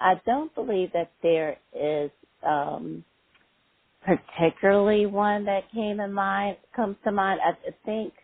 I 0.00 0.14
don't 0.26 0.54
believe 0.54 0.92
that 0.94 1.12
there 1.22 1.58
is 1.74 2.10
um 2.46 3.04
particularly 4.02 5.06
one 5.06 5.46
that 5.46 5.70
came 5.72 6.00
in 6.00 6.12
mind 6.12 6.58
comes 6.76 6.96
to 7.04 7.12
mind. 7.12 7.40
I 7.44 7.52
think 7.86 8.14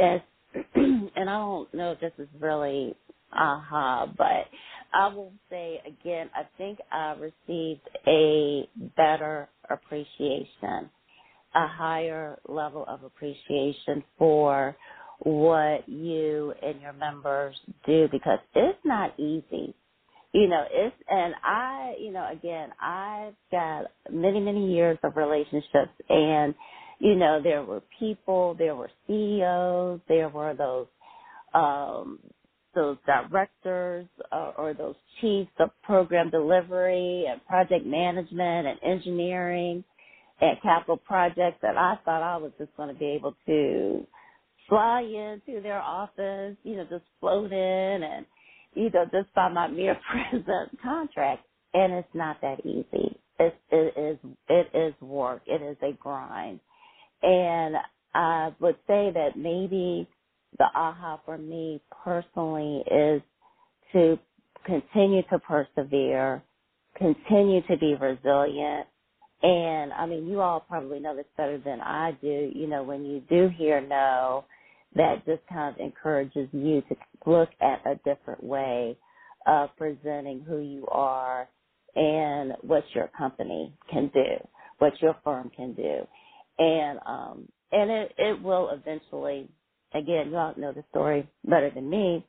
as 0.00 0.20
and 0.74 1.10
I 1.30 1.38
don't 1.38 1.72
know 1.74 1.92
if 1.92 2.00
this 2.00 2.12
is 2.18 2.28
really 2.40 2.96
aha, 3.32 4.06
but 4.16 4.46
I 4.94 5.08
will 5.08 5.32
say 5.50 5.80
again, 5.86 6.30
I 6.34 6.42
think 6.58 6.78
I 6.92 7.14
received 7.14 7.88
a 8.06 8.68
better 8.96 9.48
appreciation 9.70 10.90
a 11.54 11.66
higher 11.66 12.38
level 12.48 12.84
of 12.88 13.04
appreciation 13.04 14.04
for 14.18 14.76
what 15.20 15.88
you 15.88 16.52
and 16.62 16.80
your 16.80 16.92
members 16.92 17.56
do 17.86 18.08
because 18.12 18.38
it's 18.54 18.78
not 18.84 19.18
easy. 19.18 19.74
You 20.32 20.48
know, 20.48 20.64
it's, 20.70 20.96
and 21.10 21.34
I, 21.44 21.94
you 22.00 22.12
know, 22.12 22.28
again, 22.30 22.70
I've 22.82 23.34
got 23.50 23.86
many, 24.10 24.40
many 24.40 24.72
years 24.72 24.98
of 25.04 25.16
relationships 25.16 25.92
and, 26.08 26.54
you 27.02 27.16
know, 27.16 27.40
there 27.42 27.64
were 27.64 27.82
people, 28.00 28.56
there 28.58 28.76
were 28.76 28.90
CEOs, 29.08 30.00
there 30.08 30.30
were 30.30 30.54
those, 30.54 30.88
um, 31.54 32.20
those 32.74 32.98
directors 33.06 34.06
uh, 34.32 34.52
or 34.58 34.74
those 34.74 34.96
chiefs 35.20 35.50
of 35.60 35.70
program 35.82 36.30
delivery 36.30 37.26
and 37.28 37.44
project 37.46 37.86
management 37.86 38.68
and 38.68 38.80
engineering 38.84 39.84
and 40.40 40.60
capital 40.62 40.96
projects 40.98 41.58
that 41.62 41.76
I 41.76 41.96
thought 42.04 42.22
I 42.22 42.36
was 42.38 42.52
just 42.58 42.76
going 42.76 42.90
to 42.92 42.98
be 42.98 43.06
able 43.06 43.34
to 43.46 44.06
fly 44.68 45.02
into 45.02 45.62
their 45.62 45.80
office, 45.80 46.56
you 46.64 46.76
know, 46.76 46.86
just 46.90 47.04
float 47.20 47.52
in 47.52 48.02
and, 48.04 48.26
you 48.74 48.90
know, 48.90 49.04
just 49.12 49.34
by 49.34 49.48
my 49.50 49.68
mere 49.68 49.98
presence 50.12 50.70
contract. 50.82 51.46
And 51.74 51.92
it's 51.94 52.08
not 52.14 52.40
that 52.42 52.60
easy. 52.66 53.18
It, 53.40 53.54
it 53.70 53.98
is, 53.98 54.18
it 54.48 54.68
is 54.76 54.94
work. 55.02 55.42
It 55.46 55.62
is 55.62 55.76
a 55.82 55.92
grind. 55.96 56.60
And 57.22 57.76
I 58.14 58.54
would 58.60 58.76
say 58.86 59.10
that 59.14 59.36
maybe 59.36 60.08
the 60.58 60.66
aha 60.74 61.20
for 61.24 61.38
me 61.38 61.80
personally 62.04 62.82
is 62.90 63.22
to 63.92 64.18
continue 64.64 65.22
to 65.30 65.38
persevere, 65.38 66.42
continue 66.98 67.62
to 67.68 67.76
be 67.78 67.94
resilient, 67.94 68.86
and 69.42 69.92
I 69.92 70.06
mean, 70.06 70.28
you 70.28 70.40
all 70.40 70.60
probably 70.60 71.00
know 71.00 71.16
this 71.16 71.26
better 71.36 71.58
than 71.58 71.80
I 71.80 72.16
do. 72.20 72.50
You 72.54 72.68
know, 72.68 72.84
when 72.84 73.04
you 73.04 73.20
do 73.28 73.48
hear 73.56 73.80
no, 73.80 74.44
that 74.94 75.26
just 75.26 75.42
kind 75.48 75.74
of 75.74 75.80
encourages 75.80 76.48
you 76.52 76.82
to 76.82 76.96
look 77.26 77.48
at 77.60 77.84
a 77.84 77.96
different 78.04 78.42
way 78.42 78.96
of 79.46 79.70
presenting 79.76 80.44
who 80.46 80.58
you 80.58 80.86
are 80.86 81.48
and 81.96 82.52
what 82.62 82.84
your 82.94 83.10
company 83.18 83.72
can 83.90 84.10
do, 84.14 84.46
what 84.78 84.92
your 85.02 85.16
firm 85.24 85.50
can 85.56 85.74
do. 85.74 86.06
And 86.58 86.98
um 87.06 87.48
and 87.72 87.90
it, 87.90 88.12
it 88.18 88.42
will 88.42 88.70
eventually 88.70 89.50
again, 89.94 90.30
you 90.30 90.36
all 90.36 90.54
know 90.56 90.72
the 90.72 90.84
story 90.90 91.28
better 91.44 91.70
than 91.74 91.88
me, 91.90 92.26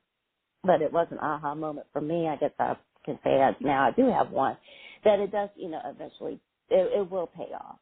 but 0.64 0.82
it 0.82 0.92
was 0.94 1.08
an 1.12 1.20
aha 1.20 1.56
moment 1.56 1.88
for 1.94 2.02
me. 2.02 2.28
I 2.28 2.36
guess 2.38 2.52
I 2.60 2.76
can 3.06 3.16
say 3.24 3.38
that 3.38 3.62
now 3.62 3.88
I 3.88 3.92
do 3.92 4.10
have 4.12 4.32
one. 4.32 4.58
That 5.06 5.20
it 5.20 5.32
does, 5.32 5.50
you 5.56 5.70
know, 5.70 5.82
eventually 5.86 6.40
it, 6.70 7.00
it 7.02 7.12
will 7.12 7.28
pay 7.28 7.54
off. 7.54 7.78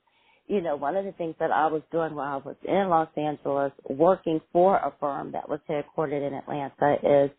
You 0.48 0.62
know, 0.62 0.76
one 0.76 0.98
of 0.98 1.06
the 1.06 1.14
things 1.14 1.36
that 1.40 1.52
I 1.52 1.68
was 1.68 1.82
doing 1.92 2.16
while 2.16 2.42
I 2.44 2.48
was 2.48 2.58
in 2.68 2.90
Los 2.90 3.10
Angeles 3.18 3.72
working 3.90 4.42
for 4.52 4.78
a 4.78 4.94
firm 5.00 5.32
that 5.34 5.48
was 5.50 5.60
headquartered 5.70 6.28
in 6.28 6.34
Atlanta 6.34 7.26
is 7.26 7.32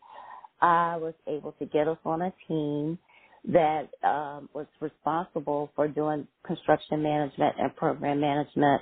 I 0.61 0.97
was 0.97 1.13
able 1.27 1.51
to 1.53 1.65
get 1.65 1.87
us 1.87 1.97
on 2.05 2.21
a 2.21 2.33
team 2.47 2.97
that 3.45 3.89
um, 4.03 4.49
was 4.53 4.67
responsible 4.79 5.71
for 5.75 5.87
doing 5.87 6.27
construction 6.47 7.03
management 7.03 7.55
and 7.59 7.75
program 7.75 8.21
management 8.21 8.81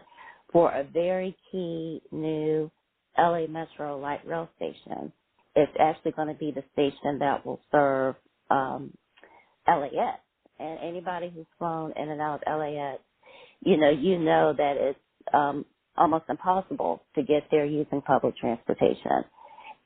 for 0.53 0.71
a 0.71 0.83
very 0.85 1.37
key 1.51 2.01
new 2.11 2.71
LA 3.17 3.47
Metro 3.47 3.99
light 3.99 4.27
rail 4.27 4.49
station. 4.57 5.13
It's 5.55 5.71
actually 5.79 6.13
going 6.13 6.29
to 6.29 6.35
be 6.35 6.51
the 6.51 6.63
station 6.73 7.19
that 7.19 7.45
will 7.45 7.61
serve 7.71 8.15
um, 8.49 8.93
LAX 9.67 10.21
and 10.59 10.79
anybody 10.79 11.31
who's 11.35 11.47
flown 11.59 11.93
in 11.97 12.09
and 12.09 12.21
out 12.21 12.43
of 12.47 12.59
LAX, 12.61 13.01
you 13.61 13.77
know, 13.77 13.91
you 13.91 14.19
know 14.19 14.53
that 14.57 14.77
it's 14.77 14.99
um, 15.33 15.65
almost 15.97 16.25
impossible 16.29 17.03
to 17.15 17.23
get 17.23 17.43
there 17.51 17.65
using 17.65 18.01
public 18.03 18.37
transportation. 18.37 19.25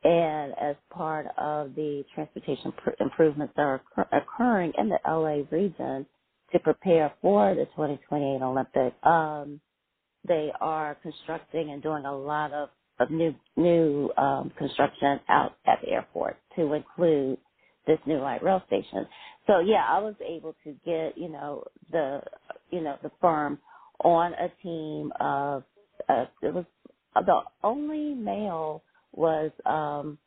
And 0.04 0.54
as 0.62 0.76
part 0.92 1.28
of 1.38 1.76
the 1.76 2.04
transportation 2.16 2.74
pr- 2.74 2.92
improvements 3.02 3.54
that 3.58 3.64
are 3.64 3.76
occur- 3.98 4.18
occurring 4.18 4.74
in 4.78 4.90
the 4.90 5.00
LA 5.08 5.44
region 5.56 6.06
to 6.54 6.60
prepare 6.60 7.14
for 7.22 7.56
the 7.56 7.66
2028 7.76 8.44
Olympic, 8.44 8.94
um, 9.06 9.62
they 10.28 10.52
are 10.62 10.96
constructing 11.04 11.72
and 11.72 11.84
doing 11.84 12.06
a 12.06 12.16
lot 12.18 12.54
of, 12.54 12.70
of 13.00 13.12
new 13.12 13.36
new 13.58 14.12
um, 14.18 14.52
construction 14.58 15.20
out 15.30 15.58
at 15.66 15.80
the 15.84 15.90
airport 15.92 16.38
to 16.58 16.74
include 16.74 17.40
this 17.88 18.00
new 18.08 18.20
light 18.20 18.44
rail 18.44 18.62
station. 18.68 19.08
So 19.48 19.60
yeah, 19.60 19.86
I 19.88 20.00
was 20.00 20.16
able 20.26 20.56
to 20.64 20.74
get 20.86 21.18
you 21.18 21.30
know 21.30 21.66
the 21.92 22.22
you 22.72 22.82
know 22.82 22.98
the 23.04 23.12
firm 23.22 23.60
on 24.04 24.34
a 24.34 24.50
team 24.64 25.12
of 25.20 25.64
uh, 26.10 26.26
it 26.42 26.54
was 26.54 26.66
the 27.16 27.42
only 27.64 28.16
male 28.16 28.84
was 29.14 29.52
um 29.66 30.18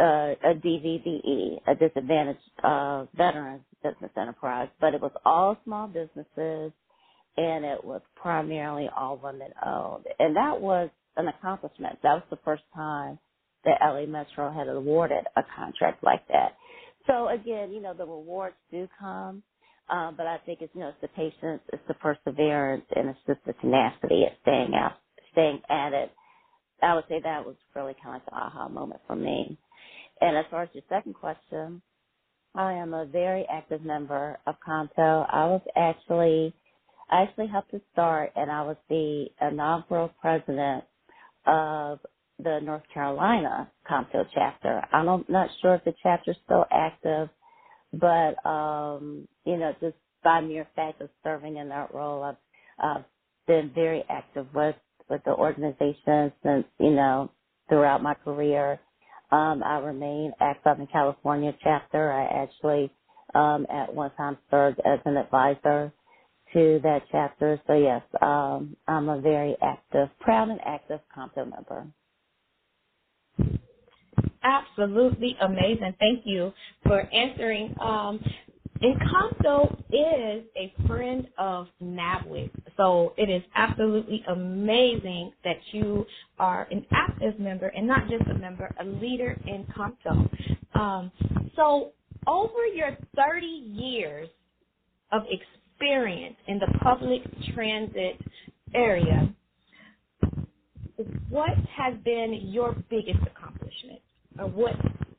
uh, 0.00 0.04
a 0.44 0.54
DVBE, 0.54 1.60
a 1.66 1.74
disadvantaged 1.74 2.40
uh, 2.64 3.04
veterans 3.14 3.62
business 3.82 4.10
enterprise, 4.16 4.68
but 4.80 4.94
it 4.94 5.00
was 5.00 5.12
all 5.24 5.56
small 5.64 5.86
businesses 5.88 6.72
and 7.36 7.64
it 7.64 7.84
was 7.84 8.02
primarily 8.16 8.88
all 8.96 9.18
women 9.22 9.52
owned. 9.64 10.06
And 10.18 10.36
that 10.36 10.60
was 10.60 10.90
an 11.16 11.28
accomplishment. 11.28 11.98
That 12.02 12.14
was 12.14 12.24
the 12.30 12.38
first 12.44 12.64
time 12.74 13.18
that 13.64 13.78
LA 13.82 14.06
Metro 14.06 14.52
had 14.52 14.68
awarded 14.68 15.24
a 15.36 15.42
contract 15.56 16.04
like 16.04 16.26
that. 16.28 16.56
So 17.06 17.28
again, 17.28 17.72
you 17.72 17.80
know, 17.80 17.94
the 17.94 18.06
rewards 18.06 18.56
do 18.70 18.88
come, 18.98 19.42
um, 19.90 20.14
but 20.16 20.26
I 20.26 20.38
think 20.46 20.60
it's, 20.62 20.74
you 20.74 20.80
know, 20.80 20.90
it's 20.90 21.00
the 21.02 21.08
patience, 21.08 21.62
it's 21.72 21.82
the 21.88 21.94
perseverance, 21.94 22.84
and 22.94 23.10
it's 23.10 23.18
just 23.26 23.40
the 23.46 23.54
tenacity 23.60 24.24
of 24.24 24.32
staying 24.42 24.74
out, 24.74 24.94
staying 25.32 25.62
at 25.70 25.92
it. 25.92 26.12
I 26.82 26.94
would 26.94 27.04
say 27.08 27.20
that 27.22 27.46
was 27.46 27.56
really 27.76 27.94
kind 28.02 28.16
of 28.16 28.22
like 28.22 28.26
the 28.26 28.34
aha 28.36 28.68
moment 28.68 29.02
for 29.06 29.16
me. 29.16 29.58
And 30.20 30.36
as 30.36 30.46
far 30.50 30.64
as 30.64 30.70
your 30.74 30.84
second 30.88 31.14
question, 31.14 31.82
I 32.56 32.74
am 32.74 32.94
a 32.94 33.06
very 33.06 33.46
active 33.50 33.82
member 33.84 34.38
of 34.46 34.56
COMTO. 34.66 35.26
I 35.30 35.46
was 35.46 35.62
actually, 35.76 36.54
I 37.12 37.24
actually 37.24 37.48
helped 37.48 37.72
to 37.72 37.82
start, 37.92 38.32
and 38.36 38.50
I 38.52 38.62
was 38.64 38.78
the 38.90 39.26
inaugural 39.42 40.10
president 40.22 40.84
of 41.46 42.00
the 42.38 42.60
North 42.62 42.84
Carolina 42.94 43.70
COMTO 43.90 44.26
chapter. 44.34 44.82
I'm 44.92 45.06
not 45.28 45.50
sure 45.62 45.76
if 45.76 45.84
the 45.84 45.94
chapter's 46.02 46.38
still 46.46 46.66
active, 46.72 47.30
but 47.94 48.44
um, 48.48 49.28
you 49.46 49.58
know, 49.58 49.74
just 49.80 49.96
by 50.24 50.42
mere 50.42 50.68
fact 50.76 51.02
of 51.02 51.10
serving 51.24 51.58
in 51.58 51.70
that 51.70 51.94
role, 51.94 52.24
I've 52.24 52.36
uh, 52.82 53.02
been 53.48 53.72
very 53.74 54.04
active 54.10 54.48
with 54.54 54.76
with 55.10 55.22
the 55.24 55.32
organization 55.32 56.32
since 56.44 56.66
you 56.80 56.92
know 56.92 57.32
throughout 57.70 58.02
my 58.04 58.14
career. 58.14 58.80
Um, 59.32 59.62
I 59.64 59.78
remain 59.80 60.32
active 60.40 60.80
in 60.80 60.88
California 60.88 61.54
chapter. 61.64 62.12
I 62.12 62.44
actually 62.44 62.92
um, 63.34 63.66
at 63.72 63.94
one 63.94 64.12
time 64.16 64.38
served 64.50 64.80
as 64.86 65.00
an 65.06 65.18
advisor 65.18 65.92
to 66.54 66.80
that 66.84 67.02
chapter. 67.12 67.60
So 67.66 67.74
yes, 67.74 68.02
um, 68.22 68.76
I'm 68.88 69.08
a 69.08 69.20
very 69.20 69.56
active, 69.62 70.08
proud 70.20 70.50
and 70.50 70.60
active 70.64 71.00
COMTO 71.16 71.50
member. 71.50 71.88
Absolutely 74.44 75.36
amazing. 75.42 75.94
Thank 76.00 76.22
you 76.26 76.52
for 76.84 77.02
answering. 77.14 77.74
Um, 77.80 78.20
COMTO 78.82 79.84
is 79.90 80.46
a 80.56 80.72
friend 80.86 81.28
of 81.38 81.68
NABWIC, 81.82 82.52
so 82.78 83.14
it 83.18 83.30
is 83.30 83.42
absolutely 83.56 84.24
amazing 84.28 85.32
that 85.44 85.58
you 85.72 86.06
are 86.38 86.68
an 86.70 86.86
active 86.92 87.40
member 87.40 87.68
and 87.68 87.88
not 87.88 88.08
just 88.08 88.24
a 88.30 88.34
member, 88.38 88.70
a 88.80 88.84
leader 88.84 89.40
in 89.48 89.66
COMTO. 89.76 90.78
Um, 90.80 91.12
so 91.56 91.92
over 92.28 92.66
your 92.68 92.96
30 93.16 93.46
years 93.46 94.30
of 95.12 95.22
experience 95.24 95.61
in 96.48 96.60
the 96.60 96.78
public 96.82 97.22
transit 97.54 98.20
area, 98.74 99.34
what 101.30 101.50
has 101.76 101.94
been 102.04 102.40
your 102.52 102.74
biggest 102.90 103.20
accomplishment? 103.26 104.00
Or 104.38 104.48
what 104.48 104.74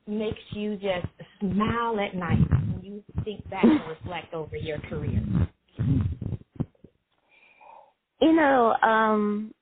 makes 0.06 0.40
you 0.52 0.76
just 0.76 1.06
smile 1.40 2.00
at 2.00 2.16
night 2.16 2.40
when 2.50 2.82
you 2.84 3.04
think 3.24 3.48
back 3.50 3.64
and 3.64 3.80
reflect 3.88 4.34
over 4.34 4.56
your 4.56 4.78
career? 4.80 5.22
You 8.20 8.32
know, 8.34 8.74
um, 8.82 9.54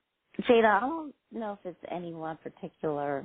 Jada, 0.49 0.77
I 0.77 0.81
don't 0.81 1.15
know 1.33 1.55
if 1.55 1.61
it's 1.67 1.93
any 1.93 2.15
one 2.15 2.39
particular 2.39 3.25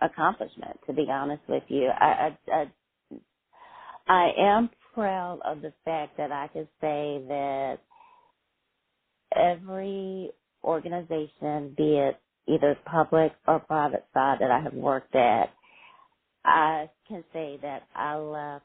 accomplishment. 0.00 0.78
To 0.86 0.92
be 0.94 1.06
honest 1.10 1.42
with 1.48 1.64
you, 1.68 1.88
I, 1.88 2.36
I, 2.50 2.52
I, 2.52 2.72
I 4.08 4.32
am 4.38 4.70
proud 4.98 5.40
of 5.44 5.62
the 5.62 5.72
fact 5.84 6.18
that 6.18 6.32
I 6.32 6.48
can 6.48 6.68
say 6.80 7.24
that 7.28 7.78
every 9.36 10.30
organization, 10.64 11.74
be 11.76 11.96
it 11.98 12.20
either 12.48 12.76
public 12.86 13.32
or 13.48 13.60
private 13.60 14.06
side 14.14 14.38
that 14.40 14.50
I 14.50 14.60
have 14.62 14.74
worked 14.74 15.14
at, 15.16 15.50
I 16.44 16.90
can 17.08 17.24
say 17.32 17.58
that 17.62 17.84
I 17.94 18.16
left 18.16 18.64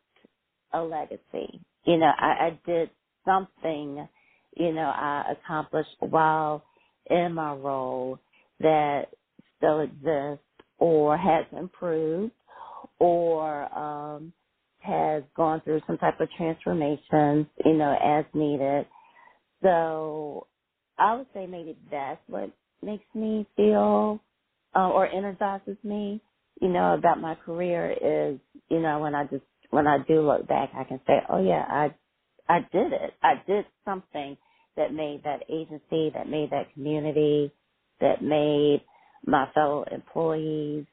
a 0.73 0.81
legacy. 0.83 1.61
You 1.85 1.97
know, 1.97 2.11
I, 2.17 2.47
I 2.47 2.61
did 2.65 2.91
something, 3.25 4.07
you 4.57 4.73
know, 4.73 4.81
I 4.89 5.33
accomplished 5.33 5.95
while 5.99 6.65
in 7.09 7.33
my 7.35 7.53
role 7.53 8.19
that 8.61 9.07
still 9.57 9.81
exists 9.81 10.45
or 10.79 11.17
has 11.17 11.45
improved 11.57 12.33
or 12.99 13.63
um 13.77 14.33
has 14.83 15.23
gone 15.35 15.61
through 15.61 15.81
some 15.87 15.97
type 15.97 16.19
of 16.21 16.29
transformation, 16.37 17.49
you 17.65 17.73
know, 17.73 17.95
as 18.03 18.25
needed. 18.33 18.87
So 19.63 20.47
I 20.97 21.15
would 21.15 21.27
say 21.33 21.47
maybe 21.47 21.77
that's 21.91 22.21
what 22.27 22.51
makes 22.83 23.05
me 23.15 23.47
feel 23.55 24.21
uh, 24.75 24.89
or 24.89 25.07
energizes 25.07 25.77
me, 25.83 26.21
you 26.61 26.69
know, 26.69 26.95
about 26.95 27.21
my 27.21 27.35
career 27.35 27.91
is, 27.91 28.39
you 28.69 28.79
know, 28.81 28.99
when 28.99 29.15
I 29.15 29.25
just 29.25 29.43
when 29.71 29.87
I 29.87 29.99
do 30.07 30.21
look 30.21 30.47
back, 30.47 30.71
I 30.75 30.83
can 30.83 30.99
say, 31.07 31.15
oh 31.29 31.43
yeah, 31.43 31.65
I 31.67 31.95
I 32.49 32.59
did 32.71 32.93
it. 32.93 33.13
I 33.23 33.35
did 33.47 33.65
something 33.85 34.37
that 34.77 34.93
made 34.93 35.23
that 35.23 35.43
agency, 35.49 36.11
that 36.15 36.29
made 36.29 36.51
that 36.51 36.73
community, 36.73 37.51
that 38.01 38.21
made 38.21 38.81
my 39.25 39.47
fellow 39.53 39.85
employees, 39.91 40.85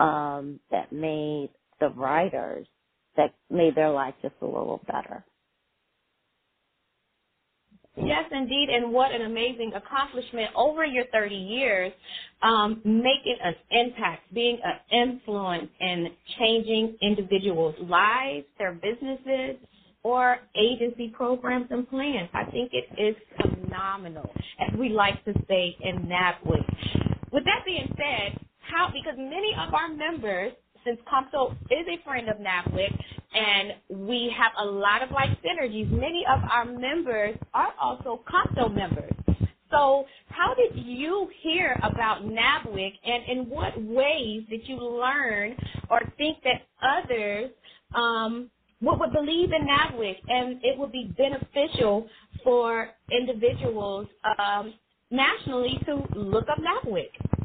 um, 0.00 0.60
that 0.70 0.92
made 0.92 1.50
the 1.80 1.90
riders, 1.90 2.66
that 3.16 3.34
made 3.50 3.74
their 3.74 3.90
life 3.90 4.14
just 4.22 4.34
a 4.42 4.46
little 4.46 4.82
better. 4.86 5.24
Yes, 7.96 8.24
indeed, 8.30 8.68
and 8.70 8.92
what 8.92 9.10
an 9.10 9.22
amazing 9.22 9.72
accomplishment 9.74 10.50
over 10.54 10.84
your 10.84 11.04
30 11.12 11.34
years, 11.34 11.92
um, 12.42 12.82
making 12.84 13.36
an 13.42 13.54
impact, 13.70 14.34
being 14.34 14.58
an 14.62 14.78
influence 14.92 15.70
in 15.80 16.08
changing 16.38 16.98
individuals' 17.00 17.74
lives, 17.80 18.44
their 18.58 18.72
businesses, 18.74 19.56
or 20.02 20.36
agency 20.54 21.08
programs 21.08 21.66
and 21.70 21.88
plans. 21.88 22.28
I 22.34 22.44
think 22.44 22.70
it 22.72 22.86
is 23.00 23.16
phenomenal, 23.40 24.30
as 24.60 24.78
we 24.78 24.90
like 24.90 25.24
to 25.24 25.32
say 25.48 25.74
in 25.80 26.06
NABWIC. 26.06 27.32
With 27.32 27.44
that 27.44 27.64
being 27.64 27.88
said, 27.96 28.38
how, 28.60 28.88
because 28.92 29.18
many 29.18 29.52
of 29.58 29.72
our 29.72 29.88
members 29.88 30.52
since 30.86 31.00
COMTO 31.12 31.52
is 31.72 31.86
a 31.88 32.04
friend 32.04 32.30
of 32.30 32.38
NABWIC 32.38 33.00
and 33.34 33.74
we 34.08 34.34
have 34.38 34.52
a 34.60 34.66
lot 34.66 35.02
of 35.02 35.12
like 35.12 35.30
synergies, 35.42 35.90
many 35.92 36.24
of 36.30 36.40
our 36.50 36.66
members 36.66 37.36
are 37.54 37.74
also 37.82 38.22
COMTO 38.30 38.74
members. 38.74 39.12
So 39.72 40.06
how 40.28 40.54
did 40.54 40.84
you 40.84 41.28
hear 41.42 41.78
about 41.84 42.24
NABWIC 42.24 42.92
and 43.04 43.24
in 43.28 43.50
what 43.50 43.82
ways 43.82 44.44
did 44.50 44.68
you 44.68 44.78
learn 44.78 45.56
or 45.90 46.00
think 46.18 46.38
that 46.44 46.62
others 46.82 47.52
um, 47.94 48.50
would, 48.82 49.00
would 49.00 49.12
believe 49.12 49.50
in 49.52 49.66
NABWIC 49.68 50.16
and 50.28 50.60
it 50.64 50.78
would 50.78 50.92
be 50.92 51.12
beneficial 51.18 52.08
for 52.44 52.90
individuals 53.12 54.08
um, 54.38 54.74
nationally 55.10 55.78
to 55.86 55.96
look 56.16 56.46
up 56.50 56.58
NABWIC? 56.60 57.35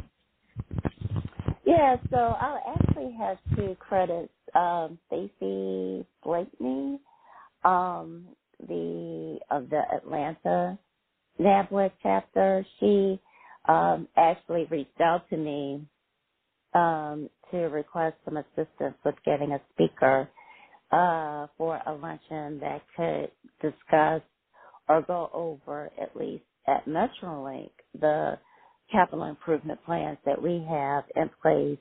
Yeah, 1.71 1.97
so 2.11 2.17
I 2.17 2.59
actually 2.79 3.13
have 3.19 3.39
to 3.57 3.75
credit 3.77 4.31
um, 4.55 4.99
Stacy 5.07 6.05
Blakeney, 6.25 7.01
um, 7.65 8.27
the 8.67 9.39
of 9.51 9.69
the 9.69 9.81
Atlanta 9.95 10.79
NABWIC 11.39 11.91
chapter. 12.03 12.65
She 12.79 13.19
um, 13.67 14.07
actually 14.17 14.65
reached 14.71 15.01
out 15.01 15.29
to 15.31 15.37
me 15.37 15.87
um, 16.75 17.29
to 17.51 17.57
request 17.57 18.17
some 18.25 18.37
assistance 18.37 18.95
with 19.05 19.15
getting 19.25 19.53
a 19.53 19.61
speaker 19.73 20.29
uh, 20.91 21.47
for 21.57 21.81
a 21.87 21.93
luncheon 21.93 22.59
that 22.61 22.81
could 22.95 23.31
discuss 23.61 24.21
or 24.89 25.01
go 25.03 25.29
over 25.33 25.91
at 26.01 26.15
least 26.15 26.43
at 26.67 26.85
MetroLink 26.87 27.71
the 27.99 28.37
capital 28.91 29.25
improvement 29.25 29.79
plans 29.85 30.19
that 30.25 30.41
we 30.41 30.65
have 30.69 31.05
in 31.15 31.29
place 31.41 31.79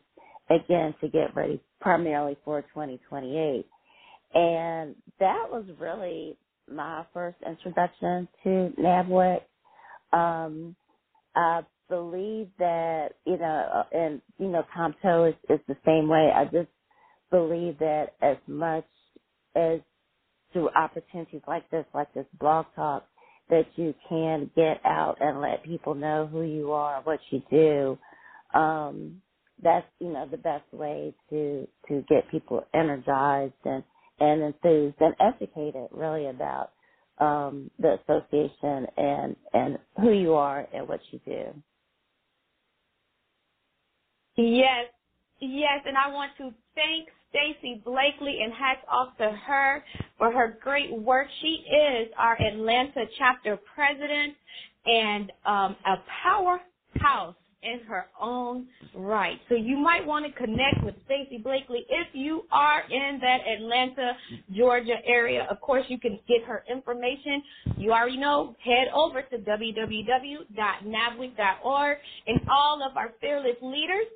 again 0.51 0.95
to 1.01 1.09
get 1.09 1.35
ready 1.37 1.63
primarily 1.81 2.37
for 2.45 2.63
2028. 2.63 3.67
And 4.35 4.97
that 5.21 5.47
was 5.51 5.65
really 5.81 6.39
my 6.71 7.07
first 7.15 7.39
introduction 7.47 8.29
to 8.45 8.73
NABWIC. 8.79 9.43
Um, 10.13 10.77
I 11.37 11.63
believe 11.89 12.51
that, 12.59 13.11
you 13.27 13.39
know, 13.39 13.85
and, 13.93 14.23
you 14.39 14.49
know, 14.49 14.65
COMTO 14.77 15.31
is, 15.31 15.37
is 15.51 15.61
the 15.69 15.77
same 15.87 16.09
way. 16.09 16.31
I 16.35 16.45
just 16.47 16.71
believe 17.31 17.79
that 17.81 18.15
as 18.23 18.39
much 18.49 18.87
as 19.57 19.81
through 20.53 20.71
opportunities 20.71 21.43
like 21.49 21.71
this, 21.71 21.87
like 21.95 22.13
this 22.15 22.27
blog 22.41 22.67
talk, 22.77 23.07
that 23.51 23.67
you 23.77 23.95
can 24.09 24.51
get 24.57 24.81
out 24.85 25.19
and 25.21 25.41
let 25.41 25.65
people 25.65 25.95
know 25.95 26.29
who 26.31 26.43
you 26.43 26.73
are, 26.73 27.03
what 27.03 27.21
you 27.31 27.43
do. 27.51 27.99
Um, 28.59 29.23
that's 29.63 29.87
you 30.01 30.13
know 30.13 30.27
the 30.31 30.39
best 30.39 30.73
way 30.73 31.15
to 31.31 31.69
to 31.89 32.05
get 32.09 32.31
people 32.31 32.65
energized 32.75 33.55
and 33.65 33.85
and 34.21 34.43
enthused 34.43 34.97
and 35.01 35.15
educated 35.21 35.89
really 35.93 36.27
about 36.29 36.73
um, 37.21 37.71
the 37.79 37.99
association 38.03 38.87
and 38.97 39.37
and 39.53 39.79
who 40.01 40.13
you 40.13 40.35
are 40.35 40.67
and 40.73 40.89
what 40.89 41.01
you 41.11 41.21
do. 41.25 41.55
Yes, 44.37 44.87
yes, 45.41 45.81
and 45.87 45.97
I 45.97 46.13
want 46.13 46.33
to 46.39 46.53
thank 46.75 47.09
Stacy 47.31 47.81
Blakely 47.85 48.41
and 48.43 48.53
hats 48.53 48.81
off 48.89 49.17
to 49.19 49.31
her 49.31 49.85
for 50.19 50.33
her 50.33 50.59
great 50.63 50.93
work. 50.93 51.29
She 51.41 51.65
is 51.69 52.09
our 52.19 52.37
Atlanta 52.41 53.05
chapter 53.19 53.59
president 53.75 54.35
and 54.87 55.33
um, 55.47 55.77
a 55.87 55.97
powerhouse 56.23 57.37
in 57.63 57.81
her 57.87 58.07
own 58.21 58.67
right. 58.95 59.39
So 59.49 59.55
you 59.55 59.77
might 59.77 60.05
want 60.07 60.27
to 60.27 60.33
connect 60.33 60.83
with 60.83 60.97
Stacy 61.05 61.39
Blakely 61.39 61.85
if 61.89 62.09
you 62.15 62.43
are 62.51 62.83
in 62.91 63.21
that 63.21 63.47
Atlanta, 63.47 64.17
Georgia 64.57 64.97
area. 65.07 65.47
Of 65.51 65.61
course, 65.61 65.85
you 65.89 65.99
can 65.99 66.19
get 66.27 66.43
her 66.47 66.65
information. 66.71 67.43
You 67.77 67.93
already 67.93 68.17
know, 68.17 68.57
head 68.65 68.89
over 68.95 69.21
to 69.23 69.37
www.nabwic.org 69.37 71.99
and 72.27 72.41
all 72.51 72.83
of 72.89 72.97
our 72.97 73.13
fearless 73.21 73.57
leaders 73.61 74.07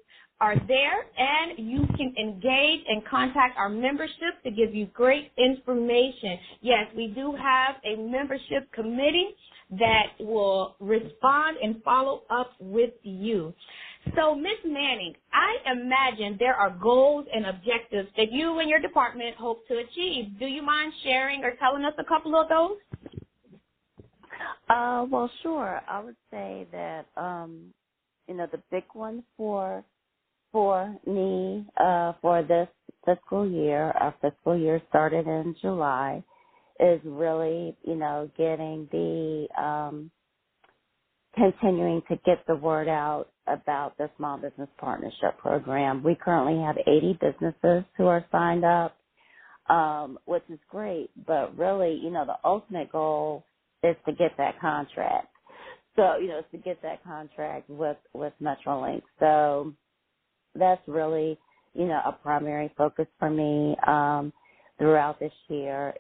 are 0.41 0.57
there 0.69 1.07
and 1.19 1.59
you 1.59 1.87
can 1.97 2.15
engage 2.19 2.83
and 2.89 3.07
contact 3.07 3.57
our 3.59 3.69
membership 3.69 4.43
to 4.45 4.51
give 4.51 4.75
you 4.75 4.87
great 4.89 5.33
information. 5.39 6.39
Yes, 6.63 6.87
we 6.97 7.09
do 7.09 7.35
have 7.37 7.77
a 7.85 7.97
membership 7.97 8.71
committee 8.73 9.37
that 9.79 10.13
will 10.21 10.77
respond 10.81 11.59
and 11.63 11.83
follow 11.85 12.23
up 12.31 12.53
with 12.61 12.93
you. 13.03 13.55
So, 14.17 14.35
Ms. 14.35 14.59
Manning, 14.67 15.15
I 15.33 15.73
imagine 15.73 16.37
there 16.39 16.55
are 16.55 16.71
goals 16.83 17.27
and 17.33 17.47
objectives 17.47 18.09
that 18.17 18.33
you 18.33 18.59
and 18.61 18.71
your 18.71 18.81
department 18.81 19.37
hope 19.37 19.67
to 19.69 19.79
achieve. 19.79 20.39
Do 20.39 20.47
you 20.47 20.63
mind 20.63 20.93
sharing 21.05 21.45
or 21.45 21.55
telling 21.59 21.85
us 21.85 21.95
a 21.99 22.05
couple 22.05 22.37
of 22.37 22.49
those? 22.49 22.79
Uh, 24.69 25.07
well, 25.11 25.31
sure. 25.43 25.81
I 25.89 26.01
would 26.03 26.17
say 26.31 26.69
that, 26.73 27.07
um, 27.17 27.75
you 28.29 28.35
know, 28.35 28.47
the 28.53 28.63
big 28.71 28.85
one 28.95 29.25
for 29.37 29.85
for 30.55 30.97
me 31.07 31.67
uh, 31.79 32.15
for 32.23 32.45
this 32.45 32.69
fiscal 33.05 33.51
year, 33.51 33.93
our 34.01 34.17
fiscal 34.23 34.59
year 34.59 34.83
started 34.89 35.27
in 35.29 35.57
July, 35.63 36.25
is 36.81 37.03
really, 37.05 37.77
you 37.85 37.97
know, 37.97 38.31
getting 38.39 38.89
the 38.93 39.49
um, 39.63 40.13
continuing 41.37 42.03
to 42.09 42.17
get 42.27 42.47
the 42.49 42.57
word 42.57 42.89
out 42.89 43.27
about 43.47 43.97
the 43.99 44.11
Small 44.17 44.39
Business 44.39 44.71
Partnership 44.79 45.39
Program. 45.39 46.03
We 46.05 46.17
currently 46.17 46.63
have 46.65 46.77
80 46.87 47.19
businesses 47.21 47.85
who 47.99 48.07
are 48.07 48.25
signed 48.33 48.65
up, 48.65 48.97
um, 49.69 50.19
which 50.27 50.45
is 50.51 50.61
great, 50.71 51.11
but 51.27 51.57
really, 51.59 52.01
you 52.03 52.11
know, 52.11 52.27
the 52.27 52.37
ultimate 52.45 52.93
goal 52.93 53.47
is 53.85 53.97
to 54.07 54.13
get 54.13 54.33
that 54.39 54.61
contract. 54.61 55.29
So, 55.97 56.19
you 56.19 56.29
know, 56.29 56.43
to 56.53 56.59
get 56.59 56.83
that 56.83 57.05
contract 57.05 57.71
with, 57.71 57.99
with 58.15 58.35
Metrolink. 58.43 59.03
So 59.21 59.75
that's 60.55 60.83
really, 60.89 61.39
you 61.75 61.87
know, 61.87 62.01
a 62.07 62.13
primary 62.13 62.73
focus 62.79 63.07
for 63.19 63.31
me, 63.31 63.77
um, 63.87 64.33
throughout 64.79 65.21
this 65.21 65.33
year 65.49 65.95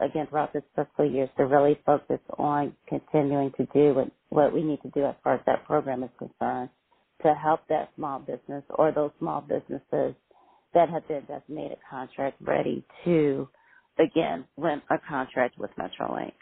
again 0.00 0.26
throughout 0.30 0.52
this 0.54 0.64
fiscal 0.76 1.10
year 1.10 1.30
to 1.38 1.44
really 1.46 1.78
focus 1.86 2.20
on 2.38 2.76
continuing 2.88 3.52
to 3.58 3.66
do 3.74 3.94
what, 3.94 4.12
what 4.30 4.54
we 4.54 4.62
need 4.64 4.82
to 4.82 4.90
do 4.90 5.04
as 5.06 5.16
far 5.24 5.36
as 5.36 5.40
that 5.46 5.64
program 5.66 6.04
is 6.04 6.10
concerned 6.18 6.70
to 7.24 7.34
help 7.34 7.60
that 7.68 7.90
small 7.96 8.20
business 8.20 8.64
or 8.70 8.92
those 8.92 9.12
small 9.20 9.42
businesses 9.42 10.16
that 10.74 10.90
have 10.90 11.06
been 11.08 11.24
designated 11.26 11.78
contract 11.90 12.36
ready 12.42 12.84
to 13.04 13.48
again 13.98 14.46
win 14.56 14.82
a 14.90 14.96
contract 15.08 15.56
with 15.58 15.70
Metrolink. 15.78 16.34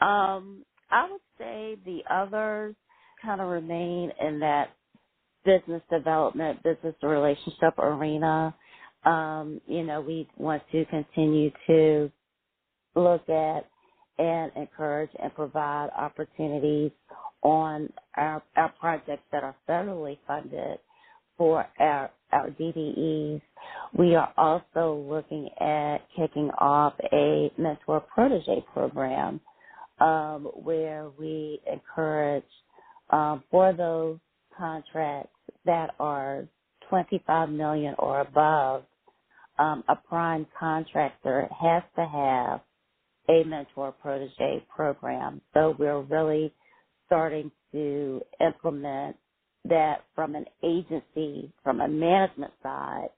Um, 0.00 0.64
I 0.90 1.10
would 1.10 1.22
say 1.38 1.76
the 1.84 2.00
others 2.10 2.76
kind 3.22 3.40
of 3.40 3.48
remain 3.48 4.12
in 4.20 4.40
that 4.40 4.70
business 5.44 5.82
development, 5.90 6.62
business 6.64 6.94
relationship 7.02 7.78
arena. 7.78 8.54
Um, 9.04 9.60
you 9.66 9.84
know, 9.84 10.00
we 10.02 10.28
want 10.38 10.62
to 10.72 10.84
continue 10.86 11.50
to 11.68 12.10
look 12.96 13.28
at 13.30 13.68
and 14.18 14.52
encourage 14.56 15.10
and 15.22 15.34
provide 15.34 15.90
opportunities 15.98 16.92
on 17.42 17.90
our, 18.16 18.42
our 18.56 18.70
projects 18.80 19.24
that 19.32 19.44
are 19.44 19.56
federally 19.68 20.18
funded 20.28 20.78
for 21.38 21.66
our, 21.80 22.10
our 22.32 22.50
DBEs. 22.50 23.42
We 23.98 24.16
are 24.16 24.34
also 24.36 25.02
looking 25.08 25.50
at 25.60 26.00
kicking 26.16 26.50
off 26.60 26.94
a 27.14 27.52
mentor 27.58 28.02
protege 28.14 28.64
program 28.74 29.40
um, 30.00 30.46
where 30.54 31.10
we 31.18 31.60
encourage 31.72 32.44
um, 33.10 33.44
for 33.50 33.72
those 33.74 34.18
contracts 34.56 35.34
that 35.66 35.90
are 36.00 36.48
25 36.90 37.50
million 37.50 37.94
or 37.98 38.20
above, 38.20 38.84
um, 39.58 39.84
a 39.88 39.96
prime 39.96 40.46
contractor 40.58 41.48
has 41.60 41.82
to 41.96 42.06
have 42.06 42.60
a 43.28 43.44
mentor 43.44 43.92
protege 43.92 44.66
program. 44.74 45.42
So 45.54 45.76
we're 45.78 46.02
really 46.02 46.54
starting 47.06 47.52
to 47.72 48.22
implement 48.40 49.16
that 49.66 50.04
from 50.16 50.36
an 50.36 50.46
agency, 50.64 51.52
from 51.64 51.80
a 51.82 51.88
management 51.88 52.52
side, 52.62 53.10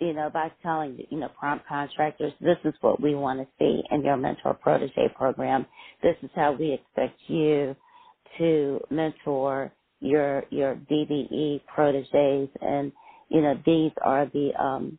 you 0.00 0.12
know, 0.12 0.30
by 0.32 0.52
telling, 0.62 0.98
you 1.10 1.18
know, 1.18 1.28
prime 1.38 1.60
contractors, 1.68 2.32
this 2.40 2.58
is 2.64 2.74
what 2.80 3.00
we 3.00 3.14
want 3.14 3.40
to 3.40 3.46
see 3.58 3.82
in 3.90 4.02
your 4.04 4.16
mentor 4.16 4.54
protege 4.54 5.08
program. 5.16 5.66
This 6.02 6.16
is 6.22 6.30
how 6.34 6.52
we 6.52 6.72
expect 6.72 7.18
you 7.28 7.76
to 8.38 8.80
mentor 8.90 9.72
your, 10.00 10.44
your 10.50 10.76
DBE 10.76 11.64
proteges 11.66 12.50
and, 12.60 12.92
you 13.30 13.42
know, 13.42 13.54
these 13.66 13.92
are 14.04 14.26
the, 14.26 14.50
um, 14.60 14.98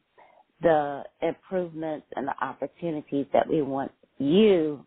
the 0.61 1.03
improvements 1.21 2.07
and 2.15 2.27
the 2.27 2.35
opportunities 2.45 3.25
that 3.33 3.47
we 3.49 3.61
want 3.61 3.91
you, 4.17 4.85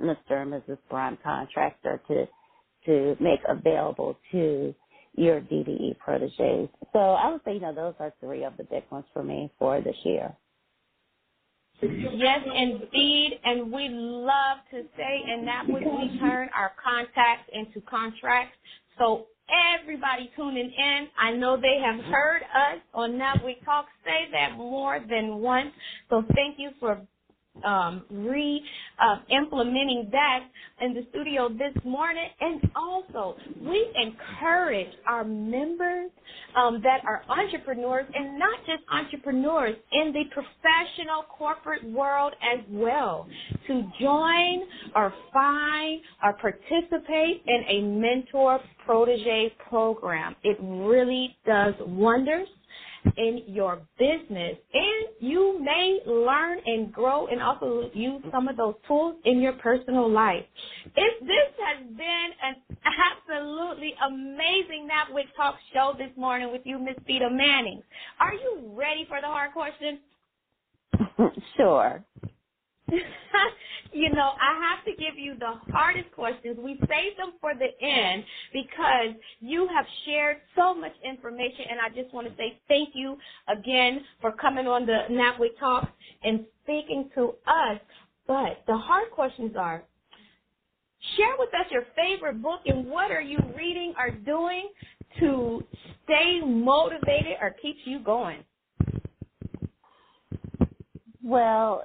Mr. 0.00 0.30
and 0.42 0.52
Mrs. 0.52 0.78
Prime 0.88 1.18
Contractor, 1.22 2.00
to 2.08 2.26
to 2.86 3.14
make 3.20 3.40
available 3.46 4.16
to 4.32 4.74
your 5.14 5.40
DBE 5.42 5.98
proteges. 5.98 6.68
So 6.94 6.98
I 6.98 7.30
would 7.30 7.42
say, 7.44 7.54
you 7.54 7.60
know, 7.60 7.74
those 7.74 7.94
are 8.00 8.14
three 8.20 8.42
of 8.44 8.56
the 8.56 8.64
big 8.64 8.84
ones 8.90 9.04
for 9.12 9.22
me 9.22 9.52
for 9.58 9.82
this 9.82 9.96
year. 10.04 10.34
Yes, 11.82 12.40
indeed, 12.54 13.40
and 13.44 13.72
we 13.72 13.88
love 13.90 14.58
to 14.72 14.84
say, 14.96 15.22
and 15.28 15.46
that 15.48 15.66
would 15.70 15.84
we 15.84 16.18
turn 16.20 16.48
our 16.54 16.72
contacts 16.82 17.50
into 17.52 17.80
contracts. 17.82 18.56
So 18.98 19.28
everybody 19.80 20.30
tuning 20.36 20.72
in, 20.76 21.08
I 21.18 21.32
know 21.32 21.56
they 21.56 21.80
have 21.84 22.04
heard 22.06 22.42
us 22.42 22.80
on 22.94 23.12
NABWIC 23.12 23.64
Talk 23.64 23.86
say 24.04 24.28
that 24.32 24.56
more 24.56 25.00
than 25.08 25.38
once. 25.38 25.72
So 26.10 26.22
thank 26.34 26.58
you 26.58 26.70
for 26.80 27.06
um, 27.64 28.04
re 28.10 28.62
uh, 29.00 29.18
implementing 29.30 30.08
that 30.12 30.40
in 30.80 30.94
the 30.94 31.06
studio 31.10 31.48
this 31.48 31.74
morning. 31.84 32.28
And 32.40 32.70
also, 32.74 33.36
we 33.60 33.86
encourage 33.96 34.92
our 35.06 35.24
members 35.24 36.10
um, 36.56 36.80
that 36.82 37.00
are 37.06 37.22
entrepreneurs 37.28 38.06
and 38.14 38.38
not 38.38 38.58
just 38.66 38.82
entrepreneurs 38.90 39.76
in 39.92 40.12
the 40.12 40.24
professional 40.32 41.24
corporate 41.36 41.84
world 41.92 42.32
as 42.42 42.64
well 42.70 43.26
to 43.66 43.82
join 44.00 44.62
or 44.94 45.12
find 45.32 46.00
or 46.22 46.32
participate 46.34 47.42
in 47.46 47.64
a 47.68 47.82
mentor 47.82 48.60
protege 48.84 49.52
program. 49.68 50.34
It 50.42 50.56
really 50.60 51.36
does 51.46 51.74
wonders 51.80 52.48
in 53.16 53.42
your 53.46 53.80
business. 53.98 54.56
And 54.72 55.06
you 55.20 55.60
may 55.62 56.00
learn 56.06 56.58
and 56.66 56.92
grow 56.92 57.26
and 57.26 57.42
also 57.42 57.90
use 57.92 58.22
some 58.30 58.48
of 58.48 58.56
those 58.56 58.74
tools 58.86 59.16
in 59.24 59.40
your 59.40 59.54
personal 59.54 60.10
life. 60.10 60.44
If 60.96 61.20
this 61.20 61.54
has 61.66 61.86
been 61.96 62.28
an 62.42 62.76
absolutely 63.28 63.94
amazing 64.06 64.88
NABWIC 64.88 65.34
Talk 65.36 65.56
show 65.72 65.94
this 65.96 66.10
morning 66.16 66.52
with 66.52 66.62
you, 66.64 66.78
Miss 66.78 66.96
Vida 67.06 67.30
Manning, 67.30 67.82
are 68.20 68.34
you 68.34 68.72
ready 68.74 69.04
for 69.08 69.20
the 69.20 69.26
hard 69.26 69.52
question? 69.52 70.00
sure. 71.56 72.04
you 73.92 74.10
know, 74.10 74.32
I 74.40 74.74
have 74.76 74.84
to 74.84 74.92
give 74.92 75.18
you 75.18 75.34
the 75.38 75.54
hardest 75.72 76.12
questions. 76.12 76.58
We 76.58 76.76
save 76.80 77.16
them 77.16 77.34
for 77.40 77.52
the 77.54 77.68
end 77.86 78.24
because 78.52 79.16
you 79.40 79.68
have 79.74 79.86
shared 80.06 80.38
so 80.56 80.74
much 80.74 80.92
information, 81.04 81.66
and 81.70 81.80
I 81.80 81.88
just 82.00 82.14
want 82.14 82.28
to 82.28 82.34
say 82.36 82.60
thank 82.68 82.90
you 82.94 83.16
again 83.48 84.00
for 84.20 84.32
coming 84.32 84.66
on 84.66 84.86
the 84.86 85.04
NABWIC 85.10 85.58
Talk 85.58 85.88
and 86.22 86.46
speaking 86.62 87.10
to 87.14 87.34
us. 87.46 87.80
But 88.26 88.64
the 88.66 88.76
hard 88.76 89.10
questions 89.12 89.52
are, 89.58 89.84
share 91.16 91.34
with 91.38 91.50
us 91.50 91.66
your 91.70 91.84
favorite 91.96 92.42
book 92.42 92.60
and 92.66 92.86
what 92.88 93.10
are 93.10 93.20
you 93.22 93.38
reading 93.56 93.94
or 93.98 94.10
doing 94.10 94.70
to 95.20 95.62
stay 96.04 96.40
motivated 96.44 97.36
or 97.40 97.54
keep 97.62 97.76
you 97.84 98.00
going? 98.00 98.44
Well, 101.22 101.84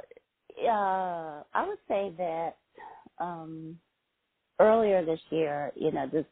uh, 0.68 1.44
I 1.54 1.68
would 1.68 1.80
say 1.88 2.14
that 2.18 2.58
um, 3.20 3.80
earlier 4.60 5.06
this 5.06 5.20
year, 5.32 5.72
you 5.76 5.92
know, 5.92 6.06
just 6.08 6.28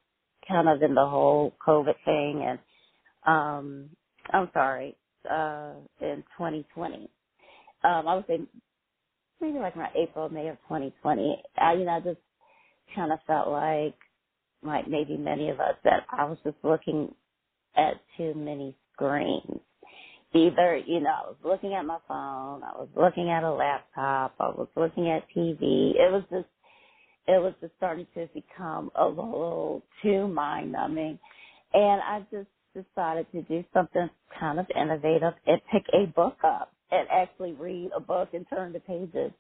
kind 0.48 0.70
of 0.70 0.82
in 0.82 0.96
the 0.96 1.08
whole 1.08 1.54
COVID 1.68 1.96
thing, 2.06 2.46
and 2.48 2.60
um, 3.26 3.90
I'm 4.34 4.50
sorry, 4.54 4.98
uh, 5.30 5.76
in 6.02 6.24
2020, 6.38 7.10
um, 7.84 8.08
I 8.08 8.16
would 8.16 8.28
say 8.28 8.40
maybe 9.42 9.60
like 9.60 9.78
around 9.78 9.96
April, 9.96 10.30
May 10.30 10.50
of 10.50 10.58
2020. 10.70 11.44
I, 11.58 11.74
you 11.74 11.86
know, 11.86 11.92
I 11.94 12.02
just 12.02 12.20
kind 12.96 13.12
of 13.14 13.20
felt 13.28 13.50
like, 13.50 13.96
like 14.64 14.88
maybe 14.90 15.18
many 15.18 15.50
of 15.50 15.60
us, 15.60 15.76
that 15.86 16.06
I 16.12 16.26
was 16.26 16.38
just 16.44 16.58
looking 16.64 17.16
at 17.76 17.96
too 18.18 18.34
many 18.36 18.78
screens 18.94 19.62
either, 20.38 20.78
you 20.78 21.02
know, 21.02 21.10
I 21.10 21.28
was 21.28 21.38
looking 21.44 21.74
at 21.74 21.86
my 21.86 21.98
phone, 22.08 22.64
I 22.64 22.78
was 22.78 22.90
looking 22.96 23.30
at 23.30 23.44
a 23.44 23.52
laptop, 23.52 24.36
I 24.40 24.50
was 24.50 24.68
looking 24.76 25.10
at 25.10 25.24
TV. 25.36 25.92
It 25.96 26.12
was 26.12 26.24
just, 26.30 26.48
it 27.28 27.42
was 27.42 27.54
just 27.62 27.74
starting 27.78 28.08
to 28.16 28.28
become 28.34 28.92
a 28.96 29.06
little 29.06 29.84
too 30.04 30.28
mind 30.28 30.72
numbing. 30.72 31.20
And 31.74 32.02
I 32.02 32.26
just 32.32 32.48
decided 32.74 33.28
to 33.32 33.42
do 33.44 33.64
something 33.74 34.10
kind 34.40 34.60
of 34.60 34.68
innovative 34.80 35.34
and 35.46 35.62
pick 35.72 35.84
a 35.94 36.08
book 36.08 36.38
up 36.44 36.72
and 36.92 37.08
actually 37.12 37.54
read 37.54 37.90
a 37.96 38.00
book 38.00 38.30
and 38.34 38.46
turn 38.50 38.74
the 38.74 38.80
pages. 38.80 39.32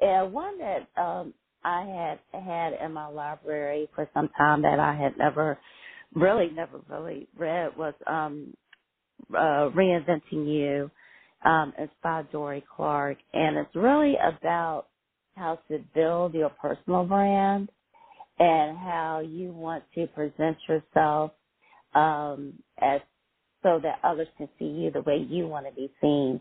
And 0.00 0.32
one 0.32 0.58
that, 0.58 0.88
um, 1.00 1.34
I 1.64 2.18
had 2.32 2.40
had 2.42 2.72
in 2.84 2.92
my 2.92 3.06
library 3.06 3.88
for 3.94 4.08
some 4.14 4.28
time 4.36 4.62
that 4.62 4.80
I 4.80 4.94
had 4.94 5.16
never 5.16 5.58
really 6.14 6.50
never 6.54 6.80
really 6.88 7.28
read 7.38 7.76
was 7.76 7.94
um 8.06 8.54
uh, 9.30 9.70
Reinventing 9.74 10.46
You. 10.46 10.90
Um, 11.48 11.72
it's 11.78 11.92
by 12.02 12.22
Dorie 12.30 12.64
Clark, 12.76 13.18
and 13.32 13.56
it's 13.58 13.74
really 13.74 14.14
about 14.16 14.86
how 15.36 15.58
to 15.68 15.78
build 15.94 16.34
your 16.34 16.50
personal 16.50 17.04
brand 17.04 17.68
and 18.38 18.76
how 18.78 19.22
you 19.26 19.52
want 19.52 19.84
to 19.94 20.06
present 20.08 20.56
yourself 20.68 21.32
um, 21.94 22.54
as 22.80 23.00
so 23.62 23.78
that 23.82 23.98
others 24.02 24.28
can 24.38 24.48
see 24.58 24.64
you 24.66 24.90
the 24.90 25.02
way 25.02 25.24
you 25.28 25.46
want 25.46 25.66
to 25.66 25.72
be 25.72 25.92
seen. 26.00 26.40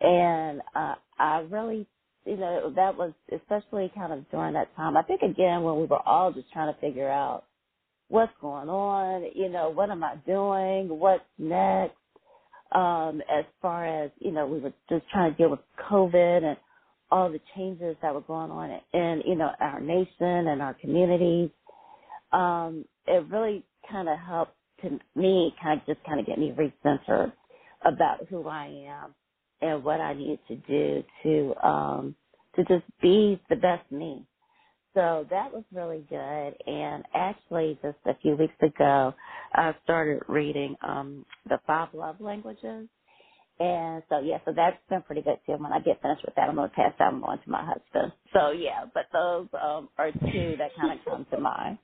And 0.00 0.60
uh, 0.74 0.94
I 1.18 1.38
really, 1.50 1.86
you 2.26 2.36
know, 2.36 2.72
that 2.76 2.96
was 2.96 3.12
especially 3.34 3.90
kind 3.94 4.12
of 4.12 4.30
during 4.30 4.54
that 4.54 4.74
time. 4.76 4.96
I 4.96 5.02
think 5.02 5.22
again 5.22 5.62
when 5.62 5.76
we 5.76 5.86
were 5.86 6.06
all 6.06 6.32
just 6.32 6.52
trying 6.52 6.72
to 6.72 6.80
figure 6.80 7.10
out 7.10 7.44
what's 8.08 8.32
going 8.40 8.68
on, 8.68 9.30
you 9.34 9.48
know, 9.50 9.70
what 9.70 9.90
am 9.90 10.04
I 10.04 10.16
doing, 10.26 10.88
what's 10.98 11.24
next, 11.38 11.96
um, 12.72 13.22
as 13.30 13.46
far 13.62 13.86
as, 13.86 14.12
you 14.20 14.32
know, 14.32 14.46
we 14.46 14.60
were 14.60 14.74
just 14.90 15.04
trying 15.12 15.32
to 15.32 15.38
deal 15.38 15.50
with 15.50 15.60
COVID 15.90 16.44
and 16.44 16.58
all 17.10 17.30
the 17.32 17.40
changes 17.56 17.96
that 18.02 18.14
were 18.14 18.22
going 18.22 18.50
on 18.52 18.70
in, 18.94 19.22
you 19.26 19.36
know, 19.36 19.50
our 19.60 19.80
nation 19.80 20.48
and 20.48 20.62
our 20.62 20.74
communities. 20.74 21.50
Um, 22.32 22.86
it 23.06 23.26
really 23.30 23.64
kind 23.90 24.08
of 24.10 24.18
helped 24.20 24.54
to 24.82 25.00
me 25.16 25.54
kind 25.62 25.80
of 25.80 25.86
just 25.88 26.06
kind 26.06 26.20
of 26.20 26.26
get 26.26 26.38
me 26.38 26.52
recentered 26.52 27.32
about 27.86 28.26
who 28.30 28.48
I 28.48 28.66
am 28.88 29.14
and 29.62 29.84
what 29.84 30.00
I 30.02 30.14
need 30.14 30.40
to 30.48 30.56
do 30.56 31.04
to, 31.24 31.66
um, 31.68 32.16
to 32.56 32.64
just 32.64 32.84
be 33.02 33.42
the 33.50 33.56
best 33.56 33.90
me. 33.92 34.27
So 34.98 35.26
that 35.30 35.54
was 35.54 35.64
really 35.72 36.06
good. 36.10 36.54
And 36.66 37.04
actually, 37.14 37.78
just 37.82 37.98
a 38.06 38.18
few 38.22 38.36
weeks 38.36 38.56
ago, 38.62 39.14
I 39.54 39.74
started 39.84 40.24
reading 40.28 40.76
um, 40.82 41.26
the 41.48 41.60
five 41.66 41.90
love 41.94 42.20
languages. 42.20 42.88
And 43.60 44.02
so 44.10 44.20
yeah, 44.20 44.38
so 44.44 44.52
that's 44.56 44.78
been 44.90 45.02
pretty 45.02 45.22
good 45.22 45.38
too. 45.46 45.54
When 45.54 45.72
I 45.72 45.80
get 45.80 46.02
finished 46.02 46.24
with 46.26 46.34
that, 46.36 46.48
I'm 46.50 46.56
gonna 46.56 46.70
pass 46.70 46.94
that 46.98 47.14
on 47.14 47.42
to 47.42 47.50
my 47.50 47.64
husband. 47.64 48.12
So 48.34 48.52
yeah, 48.52 48.86
but 48.94 49.04
those 49.14 49.48
um, 49.62 49.90
are 49.98 50.12
two 50.32 50.56
that 50.58 50.76
kind 50.76 50.98
of 50.98 51.06
come 51.06 51.26
to 51.32 51.40
mind. 51.40 51.78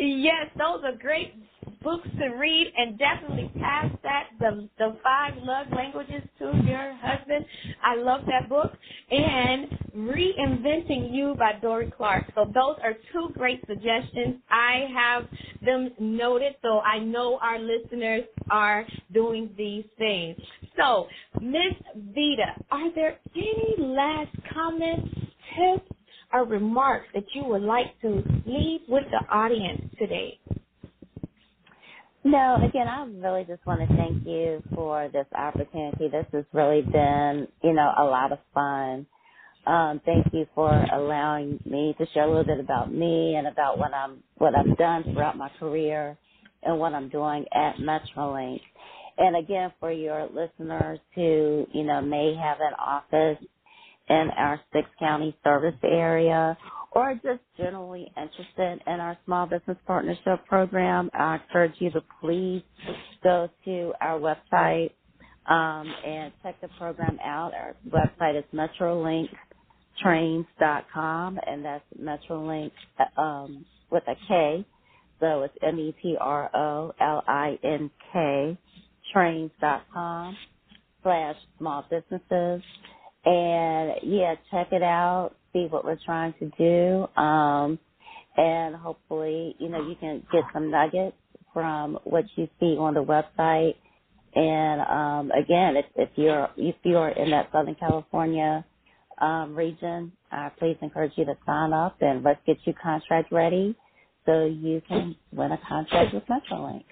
Yes, 0.00 0.48
those 0.58 0.82
are 0.84 0.96
great 0.98 1.34
books 1.82 2.08
to 2.18 2.26
read 2.36 2.72
and 2.76 2.98
definitely 2.98 3.50
pass 3.60 3.90
that 4.02 4.28
the 4.38 4.68
the 4.78 4.96
five 5.02 5.34
love 5.42 5.66
languages 5.74 6.22
to 6.38 6.52
your 6.66 6.94
husband. 7.00 7.44
I 7.82 7.96
love 7.96 8.22
that 8.26 8.48
book 8.48 8.72
and 9.10 9.68
Reinventing 9.96 11.12
You 11.12 11.34
by 11.38 11.52
Dorie 11.60 11.92
Clark. 11.96 12.24
So 12.34 12.44
those 12.46 12.76
are 12.82 12.94
two 13.12 13.32
great 13.34 13.60
suggestions. 13.66 14.36
I 14.50 14.86
have 14.94 15.28
them 15.62 15.90
noted 15.98 16.54
so 16.62 16.80
I 16.80 16.98
know 16.98 17.38
our 17.42 17.58
listeners 17.58 18.24
are 18.50 18.86
doing 19.12 19.50
these 19.56 19.84
things. 19.98 20.36
So, 20.76 21.06
Miss 21.40 21.74
Vida, 21.94 22.54
are 22.70 22.94
there 22.94 23.18
any 23.34 23.74
last 23.78 24.30
comments, 24.54 25.08
tips, 25.56 25.90
or 26.32 26.44
remarks 26.44 27.06
that 27.14 27.24
you 27.34 27.44
would 27.44 27.62
like 27.62 28.00
to 28.02 28.22
leave 28.46 28.80
with 28.88 29.04
the 29.10 29.34
audience 29.34 29.82
today? 29.98 30.38
No, 32.24 32.56
again, 32.56 32.86
I 32.86 33.04
really 33.26 33.44
just 33.44 33.64
want 33.66 33.80
to 33.80 33.96
thank 33.96 34.26
you 34.26 34.62
for 34.74 35.08
this 35.12 35.26
opportunity. 35.34 36.08
This 36.08 36.26
has 36.32 36.44
really 36.52 36.82
been, 36.82 37.48
you 37.62 37.72
know, 37.72 37.92
a 37.96 38.04
lot 38.04 38.32
of 38.32 38.38
fun. 38.52 39.06
Um, 39.66 40.00
thank 40.04 40.26
you 40.32 40.46
for 40.54 40.70
allowing 40.92 41.60
me 41.64 41.94
to 41.98 42.06
share 42.12 42.24
a 42.24 42.28
little 42.28 42.44
bit 42.44 42.60
about 42.60 42.92
me 42.92 43.36
and 43.36 43.46
about 43.46 43.78
what 43.78 43.94
I'm, 43.94 44.22
what 44.36 44.54
I've 44.54 44.76
done 44.76 45.04
throughout 45.04 45.38
my 45.38 45.50
career 45.58 46.18
and 46.62 46.78
what 46.78 46.92
I'm 46.92 47.08
doing 47.08 47.46
at 47.54 47.76
Metrolink. 47.76 48.60
And 49.16 49.36
again, 49.36 49.72
for 49.80 49.92
your 49.92 50.28
listeners 50.28 50.98
who, 51.14 51.66
you 51.72 51.84
know, 51.84 52.02
may 52.02 52.34
have 52.34 52.58
an 52.60 52.74
office 52.74 53.42
in 54.10 54.30
our 54.36 54.60
six 54.74 54.88
county 54.98 55.36
service 55.42 55.78
area 55.84 56.56
or 56.92 57.14
just 57.16 57.40
generally 57.58 58.12
interested 58.16 58.80
in 58.86 59.00
our 59.00 59.18
small 59.26 59.46
business 59.46 59.78
partnership 59.86 60.46
program, 60.48 61.10
I 61.14 61.36
encourage 61.36 61.74
you 61.80 61.90
to 61.92 62.02
please 62.20 62.62
go 63.24 63.48
to 63.66 63.94
our 64.00 64.20
website 64.20 64.92
um, 65.48 65.92
and 66.06 66.32
check 66.42 66.60
the 66.60 66.68
program 66.78 67.18
out. 67.24 67.52
Our 67.54 67.74
website 67.90 68.38
is 68.38 68.44
metrolinktrains.com, 68.54 71.40
and 71.46 71.64
that's 71.64 71.84
Metrolink 72.00 72.72
um, 73.18 73.64
with 73.90 74.02
a 74.08 74.14
K. 74.28 74.64
So 75.20 75.42
it's 75.44 75.54
M-E-T-R-O-L-I-N-K 75.62 76.08
trains.com 79.12 80.36
slash 81.02 81.36
small 81.58 81.84
businesses. 81.90 82.62
And 83.24 83.92
yeah, 84.04 84.34
check 84.50 84.68
it 84.72 84.82
out 84.82 85.32
see 85.52 85.66
what 85.70 85.84
we're 85.84 85.98
trying 86.04 86.34
to 86.40 86.50
do. 86.58 87.22
Um, 87.22 87.78
and 88.36 88.76
hopefully, 88.76 89.56
you 89.58 89.68
know, 89.68 89.86
you 89.88 89.96
can 90.00 90.26
get 90.32 90.44
some 90.52 90.70
nuggets 90.70 91.16
from 91.54 91.98
what 92.04 92.24
you 92.36 92.48
see 92.60 92.76
on 92.78 92.94
the 92.94 93.02
website. 93.04 93.76
And 94.34 94.80
um, 94.82 95.32
again, 95.32 95.76
if, 95.76 95.86
if 95.96 96.10
you're 96.16 96.50
if 96.56 96.76
you're 96.84 97.10
in 97.10 97.30
that 97.32 97.50
Southern 97.52 97.76
California 97.76 98.64
um, 99.20 99.56
region, 99.56 100.12
uh, 100.32 100.50
please 100.58 100.76
encourage 100.82 101.12
you 101.16 101.26
to 101.26 101.34
sign 101.46 101.72
up 101.72 101.98
and 102.02 102.24
let's 102.24 102.40
get 102.46 102.58
you 102.66 102.74
contract 102.82 103.32
ready 103.32 103.76
so 104.26 104.46
you 104.46 104.82
can 104.88 105.16
win 105.32 105.52
a 105.52 105.58
contract 105.68 106.14
with 106.14 106.24
Metrolink. 106.26 106.84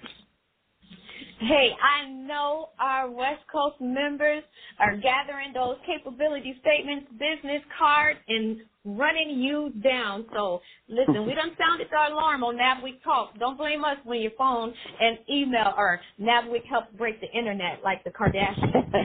Hey, 1.39 1.71
I 1.81 2.09
know 2.09 2.71
our 2.79 3.11
West 3.11 3.43
Coast 3.51 3.81
members 3.81 4.45
are 4.79 4.97
gathering 4.97 5.53
those 5.53 5.77
capability 5.85 6.55
statements, 6.61 7.11
business 7.13 7.63
cards, 7.77 8.21
and 8.29 8.61
running 8.85 9.41
you 9.41 9.71
down. 9.83 10.27
So 10.33 10.61
listen, 10.89 11.27
we 11.27 11.33
done 11.37 11.57
sounded 11.59 11.89
our 11.93 12.13
alarm 12.13 12.45
on 12.45 12.57
NABWIC 12.57 13.03
Talk. 13.03 13.37
Don't 13.39 13.57
blame 13.57 13.85
us 13.85 13.97
when 14.05 14.21
your 14.21 14.31
phone 14.37 14.73
and 15.01 15.19
email 15.29 15.75
or 15.77 16.01
NABWIC 16.21 16.65
helps 16.69 16.95
break 16.97 17.21
the 17.21 17.31
internet 17.37 17.83
like 17.83 18.05
the 18.05 18.11
Kardashians. 18.11 18.87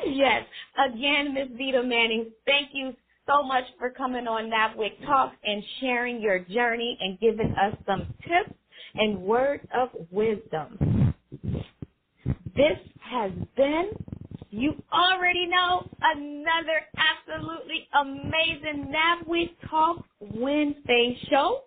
yes. 0.06 0.46
Again, 0.78 1.34
Miss 1.34 1.48
Vida 1.56 1.84
Manning, 1.84 2.32
thank 2.46 2.70
you 2.74 2.94
so 3.28 3.42
much 3.42 3.64
for 3.78 3.90
coming 3.90 4.26
on 4.26 4.50
NABWIC 4.50 5.06
Talk 5.06 5.32
and 5.44 5.62
sharing 5.80 6.20
your 6.20 6.40
journey 6.40 6.96
and 7.00 7.20
giving 7.20 7.52
us 7.52 7.76
some 7.86 8.06
tips 8.22 8.56
and 8.94 9.20
words 9.20 9.64
of 9.76 9.90
wisdom. 10.10 11.14
This 12.56 12.78
has 12.98 13.30
been, 13.56 13.90
you 14.50 14.72
already 14.92 15.46
know, 15.46 15.88
another 16.00 16.80
absolutely 16.96 17.86
amazing 18.00 18.92
NABWIC 18.92 19.68
Talk 19.68 20.04
Wednesday 20.20 21.16
show. 21.30 21.60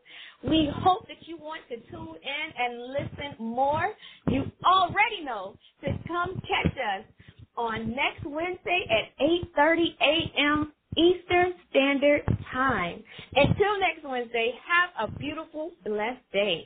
We 0.44 0.70
hope 0.74 1.08
that 1.08 1.28
you 1.28 1.38
want 1.38 1.62
to 1.70 1.78
tune 1.92 2.16
in 2.16 2.48
and 2.58 2.88
listen 2.88 3.36
more. 3.46 3.94
You 4.28 4.52
already 4.66 5.24
know 5.24 5.56
to 5.84 5.92
come 6.08 6.42
catch 6.42 6.74
us 6.74 7.06
on 7.56 7.90
next 7.90 8.26
Wednesday 8.26 8.86
at 8.90 9.24
8.30 9.58 9.78
a.m. 10.02 10.74
Eastern 10.98 11.54
Standard 11.70 12.24
Time. 12.52 13.04
Until 13.36 13.80
next 13.80 14.04
Wednesday, 14.06 14.54
have 14.68 15.10
a 15.10 15.14
beautiful, 15.20 15.72
blessed 15.86 16.24
day. 16.34 16.66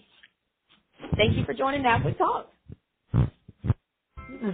Thank 1.17 1.37
you 1.37 1.45
for 1.45 1.53
joining 1.53 1.83
NABWIC 1.83 2.17
Talk. 2.17 2.49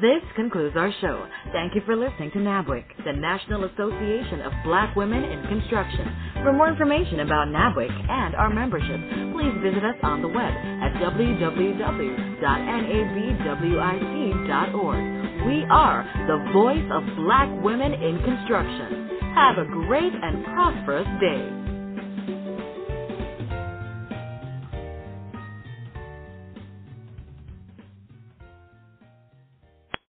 This 0.01 0.23
concludes 0.37 0.77
our 0.77 0.93
show. 1.01 1.27
Thank 1.53 1.75
you 1.75 1.81
for 1.85 1.97
listening 1.97 2.31
to 2.31 2.39
NABWIC, 2.39 3.03
the 3.05 3.13
National 3.13 3.65
Association 3.65 4.41
of 4.41 4.53
Black 4.63 4.95
Women 4.95 5.23
in 5.25 5.43
Construction. 5.49 6.07
For 6.43 6.53
more 6.53 6.69
information 6.69 7.21
about 7.21 7.49
NABWIC 7.49 7.91
and 8.09 8.35
our 8.35 8.49
membership, 8.53 9.01
please 9.33 9.53
visit 9.63 9.83
us 9.83 9.97
on 10.03 10.21
the 10.23 10.29
web 10.29 10.53
at 10.55 10.93
www.nabwic.org. 11.03 11.83
We 15.47 15.65
are 15.69 16.03
the 16.27 16.53
voice 16.53 16.87
of 16.93 17.03
black 17.17 17.49
women 17.63 17.93
in 17.93 18.23
construction. 18.23 19.10
Have 19.35 19.59
a 19.59 19.65
great 19.65 20.13
and 20.13 20.43
prosperous 20.45 21.07
day. 21.21 21.70